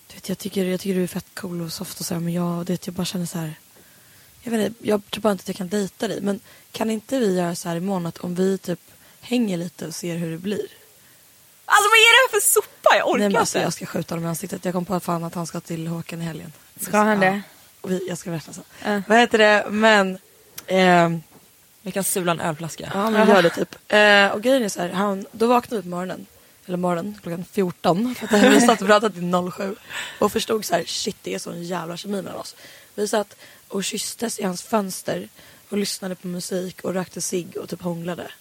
[0.10, 2.22] du vet, jag, tycker, jag tycker du är fett cool och soft och så här,
[2.22, 3.54] men jag, det, jag bara känner så här,
[4.42, 6.22] jag vet inte, jag tror bara inte att jag kan dejta dig.
[6.22, 6.40] Men
[6.72, 8.80] kan inte vi göra så här imorgon att om vi typ
[9.22, 10.68] hänger lite och ser hur det blir.
[11.66, 12.96] Alltså vad är det här för sopa?
[12.98, 13.66] Jag orkar Nej, men alltså, inte.
[13.66, 14.66] jag ska skjuta honom i ansiktet.
[14.66, 16.54] Jag kom på att fan att han ska till Håkan i helgen.
[16.80, 17.42] Ska han det?
[17.84, 18.64] Vi, jag ska berätta sen.
[18.86, 19.02] Ja.
[19.08, 19.66] Vad heter det?
[19.70, 20.18] Men...
[20.68, 21.22] ehm,
[21.82, 22.92] Vi kan sula en ölflaska.
[22.94, 23.76] Ja men gör det typ.
[23.88, 26.26] Eh, och grejen är så här, han, då vaknade vi på morgonen.
[26.70, 28.16] Eller morgonen, klockan 14.
[28.16, 29.76] För att vi satt och pratade till 07.
[30.20, 32.56] Och förstod så här, shit det är sån jävla kemi mellan oss.
[32.96, 33.36] Vi satt
[33.68, 35.30] och kysstes i hans fönster.
[35.70, 38.32] Och lyssnade på musik och rökte cigg och typ hånglade.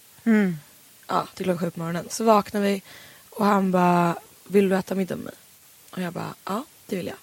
[1.06, 2.06] Ja, till klockan sju på morgonen.
[2.10, 2.82] Så vaknade vi
[3.30, 5.34] och han bara, vill du äta middag med mig?
[5.90, 7.16] Och jag bara, ja det vill jag.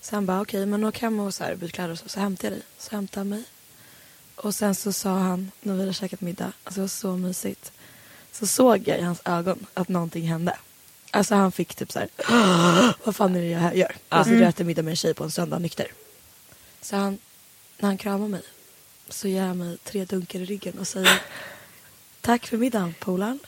[0.00, 2.20] Så han bara, okej men åk hem och så här, byt kläder och så, så
[2.20, 2.62] hämtar jag dig.
[2.78, 3.44] Så hämtade han mig.
[4.36, 7.72] Och sen så sa han, när vi hade käkat middag, alltså det var så mysigt.
[8.38, 10.56] Så såg jag i hans ögon att någonting hände.
[11.10, 12.08] Alltså han fick typ så här,
[13.04, 13.96] vad fan är det jag här gör?
[14.24, 15.86] Sitter och äter middag med en tjej på en söndag nykter.
[16.80, 17.18] Så han,
[17.78, 18.42] när han kramar mig
[19.08, 21.20] så ger han mig tre dunkar i ryggen och säger
[22.20, 23.38] Tack för middagen polaren.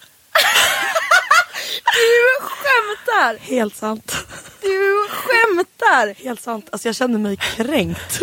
[1.85, 3.37] Du skämtar!
[3.39, 4.17] Helt sant.
[4.61, 6.25] Du skämtar!
[6.25, 6.69] Helt sant.
[6.73, 8.23] Alltså jag känner mig kränkt.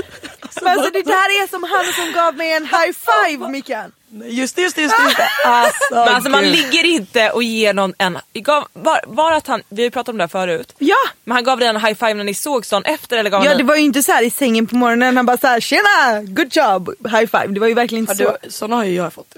[0.62, 3.92] Men alltså det där är som han som gav mig en high five Mikael.
[4.26, 5.28] Just det, just det, just det.
[5.46, 8.18] Alltså, Men alltså man ligger inte och ger någon en...
[8.34, 10.74] Gav, var, var att han, vi har ju pratat om det här förut.
[10.78, 10.96] Ja!
[11.24, 13.50] Men han gav dig en high five när ni sågs dagen efter eller gav Ja
[13.50, 15.60] han det var ju inte så här i sängen på morgonen han bara så här
[15.60, 17.48] tjena, good job, high five.
[17.48, 18.38] Det var ju verkligen inte så.
[18.44, 19.34] du, såna har ju jag fått.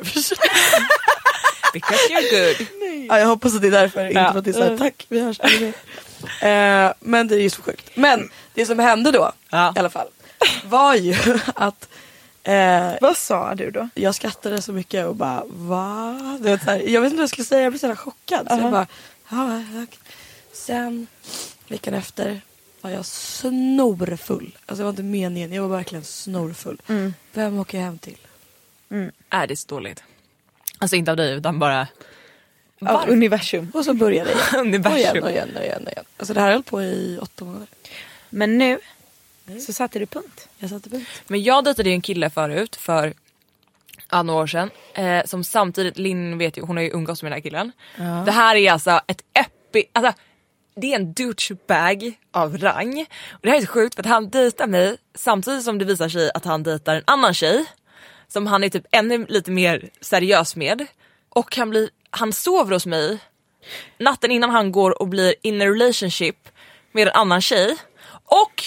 [1.73, 2.67] Because you're good.
[3.09, 4.05] ja, jag hoppas att det är därför.
[4.07, 4.32] Inte Ja.
[4.32, 5.39] för att det är såhär, tack vi hörs.
[5.39, 5.61] aldrig
[6.41, 7.89] mer." eh, men det är ju så sjukt.
[7.93, 9.73] Men det som hände då Ja.
[9.76, 10.07] i alla fall
[10.65, 11.15] var ju
[11.55, 11.88] att
[12.46, 13.89] eh, Vad sa du då?
[13.96, 16.38] jag skrattade så mycket och bara va?
[16.41, 17.96] Du vet, så här, jag vet inte vad jag skulle säga, jag blev så jävla
[17.98, 18.48] chockad.
[18.50, 18.88] Så jag bara,
[19.30, 19.86] ja, ja.
[20.54, 21.08] Sen
[21.68, 22.41] veckan efter
[22.82, 24.58] var jag snorfull.
[24.66, 26.82] Alltså det var inte meningen, jag var verkligen snorfull.
[27.34, 28.18] Vem åker jag hem till?
[29.30, 30.04] Är det så dåligt?
[30.80, 31.88] Alltså inte av dig utan bara
[32.82, 33.72] Av universum.
[33.74, 34.60] Och så började jag.
[34.62, 35.24] Och igen universum.
[35.24, 35.84] och igen och igen.
[35.86, 36.06] Och igen.
[36.18, 37.68] Alltså det här höll på i åtta månader.
[38.30, 38.80] Men nu
[39.66, 40.50] så satte du punkt.
[40.58, 41.08] Jag satte punkt.
[41.28, 43.14] Men jag dejtade ju en kille förut för
[44.12, 44.70] ja, några år sedan.
[44.93, 47.72] Eh, som samtidigt, Linn vet ju, hon har ju umgåtts med den här killen.
[48.26, 50.14] Det här är alltså ett epi, alltså
[50.76, 53.06] det är en douchebag av rang.
[53.32, 56.10] Och det här är så sjukt för att han dejtar mig samtidigt som det visar
[56.10, 57.66] sig att han dejtar en annan tjej
[58.28, 60.88] som han är typ ännu lite mer seriös med.
[61.30, 63.20] Och han, blir, han sover hos mig
[63.98, 66.50] natten innan han går och blir in a relationship
[66.91, 67.78] med en annan tjej.
[68.26, 68.64] Och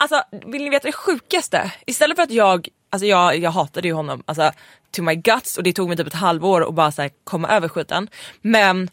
[0.00, 1.72] alltså vill ni veta det sjukaste?
[1.86, 4.52] Istället för att jag, alltså jag, jag hatade ju honom alltså,
[4.90, 7.48] to my guts och det tog mig typ ett halvår att bara så här, komma
[7.48, 8.08] över skiten.
[8.42, 8.90] Men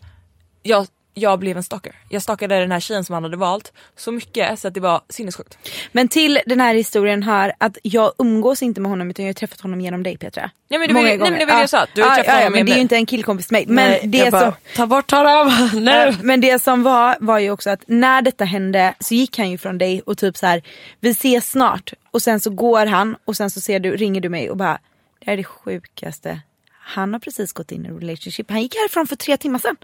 [0.63, 0.87] jag,
[1.17, 1.95] jag blev en stalker.
[2.09, 5.01] Jag stalkade den här tjejen som han hade valt så mycket så att det var
[5.09, 5.57] sinnessjukt.
[5.91, 9.33] Men till den här historien hör att jag umgås inte med honom utan jag har
[9.33, 10.51] träffat honom genom dig Petra.
[10.67, 12.15] Ja, men det var ju- nej, men det var det jag sa, du har ja,
[12.15, 13.65] träffat ja, ja, honom men med det är ju inte en killkompis till mig.
[13.67, 14.53] Men Nej, det jag bara, som...
[14.75, 15.91] ta bort honom nu.
[15.91, 19.49] Ja, Men det som var var ju också att när detta hände så gick han
[19.51, 20.61] ju från dig och typ så här,
[20.99, 24.29] vi ses snart och sen så går han och sen så ser du, ringer du
[24.29, 24.79] mig och bara
[25.19, 26.39] det här är det sjukaste.
[26.79, 28.49] Han har precis gått in i en relationship.
[28.51, 29.75] Han gick härifrån för tre timmar sedan.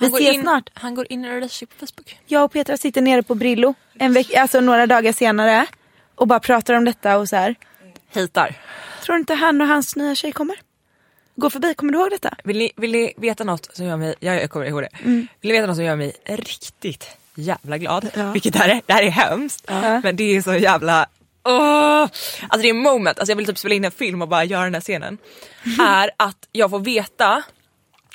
[0.00, 0.70] Vi Han går ses in, snart.
[0.74, 2.16] Han går in i relationship på Facebook.
[2.26, 5.66] Jag och Petra sitter nere på Brillo en veck- alltså några dagar senare
[6.14, 7.54] och bara pratar om detta och så här.
[8.14, 8.54] Hatar.
[9.04, 10.56] Tror du inte han och hans nya tjej kommer?
[11.36, 12.34] Gå förbi, kommer du ihåg detta?
[12.44, 14.88] Vill ni, vill ni veta något som gör mig, ja, jag kommer ihåg det.
[15.04, 15.26] Mm.
[15.40, 18.10] Vill ni veta något som gör mig riktigt jävla glad?
[18.32, 19.64] Vilket det här är, det här är hemskt.
[20.02, 21.06] Men det är så jävla,
[21.44, 22.00] åh!
[22.02, 24.44] Alltså det är en moment, alltså jag vill typ spela in en film och bara
[24.44, 25.18] göra den här scenen.
[25.80, 27.42] Är att jag får veta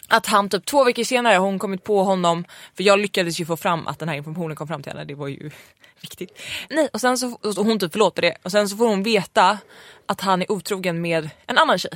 [0.08, 2.46] att han typ två veckor senare har hon kommit på honom,
[2.76, 5.16] för jag lyckades ju få fram att den här informationen kom fram till henne, det
[5.16, 5.52] var ju
[6.02, 6.40] viktigt.
[6.70, 9.58] Nej, och sen så, och hon typ förlåter det och sen så får hon veta
[10.06, 11.92] att han är otrogen med en annan tjej.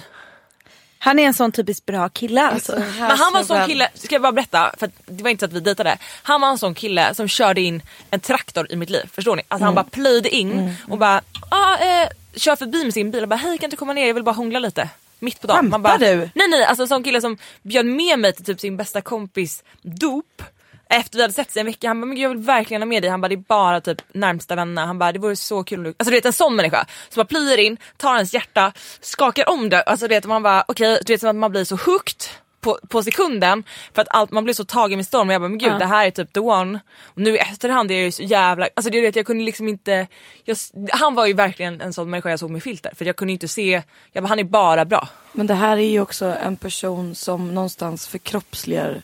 [1.01, 2.75] Han är en sån typiskt bra kille alltså.
[2.99, 5.45] Men han var en sån kille, ska jag bara berätta, för det var inte så
[5.45, 5.97] att vi dejtade.
[6.23, 9.41] Han var en sån kille som körde in en traktor i mitt liv, förstår ni?
[9.47, 13.29] Alltså han bara plöjde in och bara ah, eh, kör förbi med sin bil och
[13.29, 14.89] bara hej kan du komma ner jag vill bara hångla lite.
[15.19, 15.57] Mitt på dagen.
[15.57, 16.15] Skämtar bara, du?
[16.15, 19.63] Nej nej, alltså en sån kille som bjöd med mig till typ sin bästa kompis
[19.81, 20.43] dop.
[20.91, 22.87] Efter vi hade sett sig en vecka, han bara men gud, jag vill verkligen ha
[22.87, 23.11] med dig.
[23.11, 24.85] Han bara det är bara typ närmsta vänner.
[24.85, 25.89] Han bara det vore så kul om du...
[25.89, 29.69] Alltså du vet en sån människa som bara plyr in, tar hans hjärta, skakar om
[29.69, 29.81] det.
[29.81, 32.25] Alltså du vet man bara okej, du vet som att man blir så hooked
[32.59, 35.49] på, på sekunden för att allt, man blir så tagen med storm och jag bara
[35.49, 36.79] men gud det här är typ the one.
[37.03, 40.07] Och nu i efterhand är jag ju så jävla, alltså det jag kunde liksom inte,
[40.43, 40.57] jag,
[40.91, 43.47] han var ju verkligen en sån människa jag såg med filter för jag kunde inte
[43.47, 43.81] se,
[44.11, 45.07] jag bara han är bara bra.
[45.31, 49.01] Men det här är ju också en person som någonstans förkroppsligar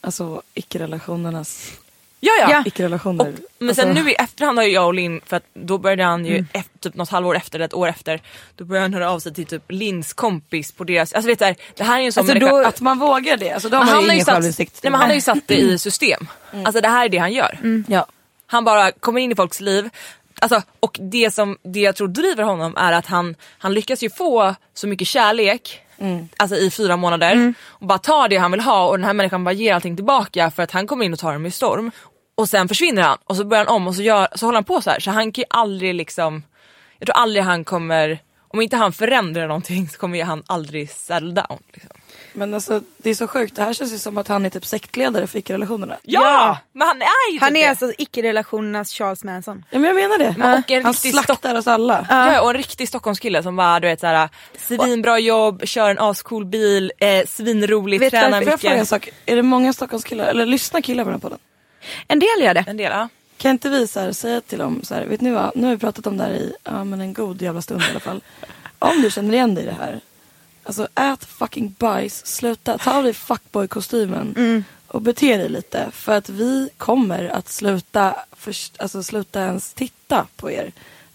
[0.00, 1.72] alltså icke-relationernas
[2.26, 2.50] Ja ja.
[2.50, 2.62] Ja.
[2.66, 3.20] icke-relationer.
[3.20, 5.78] Och, men sen alltså, nu i efterhand har ju jag och Linn, för att då
[5.78, 8.20] började han ju efter, typ något halvår efter, eller ett år efter,
[8.56, 11.54] då började han höra av sig till typ Linns kompis på deras, alltså vet du,
[11.76, 13.76] det här är ju en sån alltså människa- då, att man vågar det, alltså då
[13.76, 14.80] har man han, ju har ju ingen satt, självinsikt.
[14.82, 16.26] nej, men han har ju satt det i system.
[16.64, 17.84] Alltså det här är det han gör.
[17.88, 18.06] Ja.
[18.46, 19.90] Han bara kommer in i folks liv.
[20.40, 24.10] Alltså, och det som det jag tror driver honom är att han, han lyckas ju
[24.10, 25.80] få så mycket kärlek
[26.36, 29.44] Alltså i fyra månader och bara tar det han vill ha och den här människan
[29.44, 31.90] bara ger allting tillbaka för att han kommer in och tar dem i storm.
[32.38, 34.64] Och sen försvinner han och så börjar han om och så, gör, så håller han
[34.64, 35.00] på så här.
[35.00, 36.42] Så han kan ju aldrig liksom,
[36.98, 38.18] jag tror aldrig han kommer,
[38.48, 41.58] om inte han förändrar någonting så kommer ju han aldrig settle down.
[41.72, 41.90] Liksom.
[42.32, 44.64] Men alltså det är så sjukt, det här känns ju som att han är typ
[44.66, 45.96] sektledare för icke-relationerna.
[46.02, 46.58] Ja!
[46.72, 47.68] Men han är ju Han typ är det.
[47.70, 49.64] alltså icke-relationernas Charles Manson.
[49.70, 50.34] Ja men jag menar det.
[50.38, 52.06] Men och en han riktig slaktar oss alla.
[52.10, 54.28] Ja, och en riktig Stockholmskille som bara du vet såhär
[54.58, 58.78] svinbra jobb, kör en ascool bil, eh, svinrolig, Vet tränar varför Får jag fråga en
[58.78, 58.88] mycket.
[58.88, 61.38] sak, är det många Stockholmskillar, eller lyssnar killar på den här podden?
[62.08, 62.64] En del gör det.
[62.66, 63.08] En del ja.
[63.36, 65.74] Kan inte vi så här, säga till dem så här, vet ni vad, nu har
[65.74, 68.22] vi pratat om det här i ja, men en god jävla stund i alla fall.
[68.78, 70.00] Om du känner igen dig i det här,
[70.62, 75.90] alltså ät fucking bajs, sluta, ta av dig fuckboy-kostymen och bete dig lite.
[75.92, 80.72] För att vi kommer att sluta, först, alltså sluta ens titta på er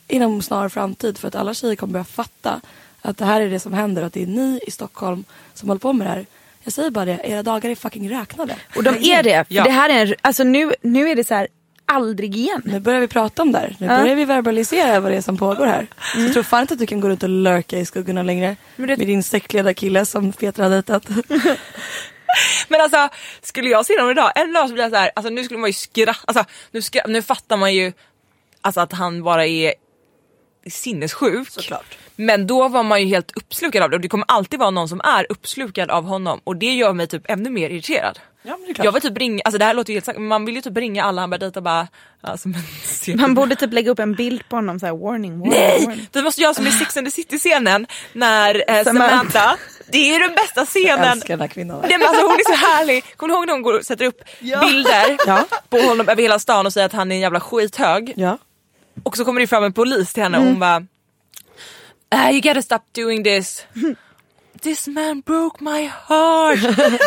[0.07, 1.17] inom snar framtid.
[1.17, 2.61] För att alla tjejer kommer börja fatta
[3.01, 5.69] att det här är det som händer och att det är ni i Stockholm som
[5.69, 6.25] håller på med det här.
[6.63, 8.55] Jag säger bara det, era dagar är fucking räknade.
[8.75, 9.45] Och de är det.
[9.47, 9.63] Ja.
[9.63, 11.47] det här är alltså nu, nu är det så här
[11.85, 12.61] aldrig igen.
[12.65, 13.75] Nu börjar vi prata om det här.
[13.79, 15.87] Nu börjar vi verbalisera vad det är som pågår här.
[16.13, 18.55] Så jag tror fan inte att du kan gå runt och lurka i skuggorna längre.
[18.75, 21.03] Det- Med din sektledarkille som Petra har dejtat.
[22.67, 23.09] Men alltså
[23.41, 25.69] skulle jag se dem idag, en dag så blir jag såhär, alltså nu skulle man
[25.69, 27.93] ju skratta, alltså nu, skra- nu fattar man ju
[28.61, 29.73] alltså att han bara är
[30.69, 31.49] sinnessjuk.
[31.49, 31.97] Såklart.
[32.25, 34.89] Men då var man ju helt uppslukad av det och det kommer alltid vara någon
[34.89, 38.19] som är uppslukad av honom och det gör mig typ ännu mer irriterad.
[38.43, 38.57] Ja.
[38.77, 40.77] Jag vill typ ringa, alltså det här låter ju helt men man vill ju typ
[40.77, 41.87] ringa alla han börjar dejta bara,
[42.21, 42.61] alltså men
[43.21, 45.85] Man borde typ lägga upp en bild på honom så här warning, warning, Nej!
[45.85, 46.07] warning.
[46.13, 49.09] Vi måste göra som i Sex and the City scenen när eh, Samantha.
[49.09, 49.57] Samantha,
[49.91, 51.05] det är den bästa jag scenen.
[51.11, 51.79] älskar den här kvinnan.
[51.81, 53.03] Nej, men alltså, hon är så härlig.
[53.17, 54.21] Kommer du ihåg när hon går och sätter upp
[54.61, 55.45] bilder Ja.
[55.69, 58.13] på honom över hela stan och säger att han är en jävla skithög.
[58.15, 58.37] Ja.
[59.03, 60.85] Och så kommer det fram en polis till henne och hon bara
[62.15, 63.65] uh, You gotta stop doing this.
[64.61, 66.59] this man broke my heart.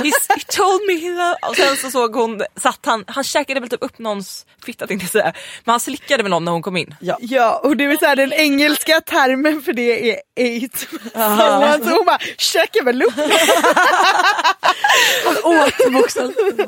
[0.03, 1.39] He's, he told me he loved...
[1.49, 5.05] Och sen så såg hon, satt han, han käkade väl typ upp någons fitta tänkte
[5.05, 5.33] jag säga.
[5.65, 6.95] Men han slickade väl någon när hon kom in.
[7.01, 7.17] Ja.
[7.21, 10.77] Ja och det vill säga den engelska termen för det är eight.
[11.85, 13.15] Så hon bara checkar väl upp
[15.45, 16.59] Åt bokstavligt.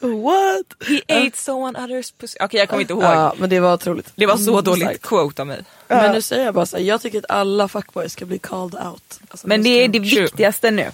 [0.00, 0.88] What?
[0.88, 2.36] He ate someone others pussy.
[2.40, 3.02] Okej jag kommer inte ihåg.
[3.02, 4.12] Ja men det var otroligt.
[4.16, 5.64] Det var så Mm, dåligt quote av mig.
[5.88, 8.74] Men nu säger jag bara så här, jag tycker att alla fuckboys ska bli called
[8.86, 9.20] out.
[9.28, 10.22] Alltså, Men de det är det True.
[10.22, 10.90] viktigaste nu.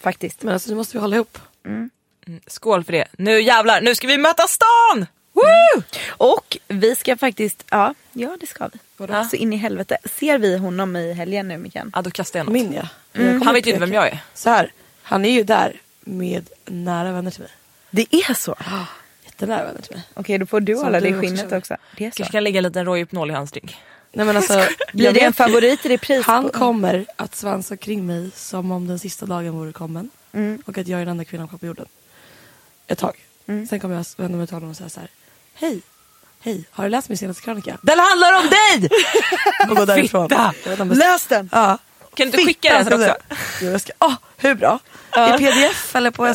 [0.00, 0.42] Faktiskt.
[0.42, 1.38] Men alltså nu måste vi hålla ihop.
[2.46, 3.04] Skål för det.
[3.12, 5.06] Nu jävlar, nu ska vi möta stan!
[5.32, 5.82] Woo!
[6.08, 8.78] Och vi ska faktiskt, ja, ja det ska vi.
[8.96, 9.24] Vadå?
[9.30, 9.96] Så in i helvete.
[10.18, 11.90] Ser vi honom i helgen nu Mikan?
[11.94, 12.52] Ja då kastar jag något.
[12.52, 12.88] Min ja.
[13.20, 13.42] Mm.
[13.42, 14.18] Han vet ju inte vem jag är.
[14.34, 14.72] Så här,
[15.02, 17.50] han är ju där med nära vänner till mig.
[17.90, 18.56] Det är så?
[19.24, 20.04] Jättenära vänner till mig.
[20.14, 21.58] Okej då får du Som hålla du dig i också skinnet känner.
[21.58, 21.76] också.
[21.96, 22.16] Det är så.
[22.16, 23.76] Kanske kan lägga en liten Rohypnol i hans drink.
[24.14, 24.68] Nej men alltså.
[24.92, 26.24] Blir det en favorit i repris?
[26.26, 30.10] Han kommer att svansa kring mig som om den sista dagen vore kommen.
[30.32, 30.62] Mm.
[30.66, 31.86] Och att jag är den enda kvinnan kvar på jorden.
[32.86, 33.16] Ett tag.
[33.46, 35.08] Sen kommer jag vända mig till honom och säga så här.
[35.54, 35.80] Hej,
[36.40, 37.78] hej, har du läst min senaste krönika?
[37.82, 38.90] Den handlar om dig!
[39.70, 40.28] Och gå därifrån.
[40.28, 40.54] Fitta!
[40.84, 41.48] Läs den!
[41.52, 41.78] Ja.
[42.14, 43.16] Kan du inte skicka den sen också?
[43.62, 44.78] Jo, jag ska, åh, hur bra?
[45.16, 46.26] I pdf eller på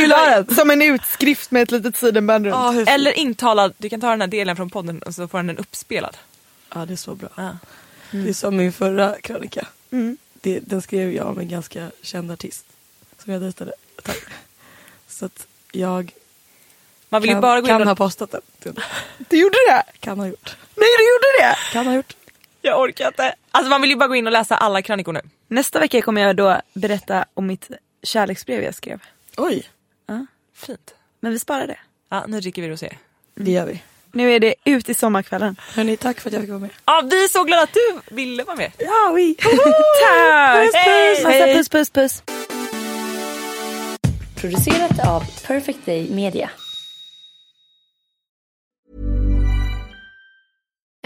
[0.00, 0.54] vill ha den?
[0.54, 2.74] Som en utskrift med ett litet sidenband runt.
[2.74, 2.88] Hur fint?
[2.88, 6.16] Eller intalad, du kan ta den här delen från podden och så får den uppspelad.
[6.74, 7.28] Ja, det är så bra.
[7.36, 7.58] Ja.
[8.10, 9.66] Det är som min förra krönika.
[10.40, 12.64] Det, den skrev jag om en ganska känd artist.
[13.24, 14.16] Som jag dejtade ett tag.
[15.08, 16.12] Så att jag
[17.08, 17.98] Man vill kan, ju bara gå kan in ha och...
[17.98, 18.42] postat den.
[19.28, 19.82] Du gjorde det?
[20.00, 20.56] Kan ha gjort.
[20.74, 21.56] Nej du gjorde det!
[21.72, 22.16] Kan ha gjort.
[22.68, 23.34] Jag orkar inte.
[23.50, 25.20] Alltså man vill ju bara gå in och läsa alla krönikor nu.
[25.48, 27.70] Nästa vecka kommer jag då berätta om mitt
[28.02, 29.00] kärleksbrev jag skrev.
[29.36, 29.66] Oj,
[30.54, 30.94] Fint.
[31.20, 31.78] Men vi sparar det.
[32.08, 32.96] Ja, nu dricker vi rosé.
[33.34, 33.82] det gör vi.
[34.12, 35.56] Nu är det ut i sommarkvällen.
[35.74, 36.70] Hörni, tack för att jag fick vara med.
[36.84, 38.72] Ja, vi är så glada att du ville vara med.
[38.78, 39.34] Ja, vi.
[40.02, 40.62] Tack!
[40.62, 41.24] Puss, puss!
[41.24, 42.22] Massa puss puss puss.
[44.40, 46.50] Producerat av Perfect Day Media.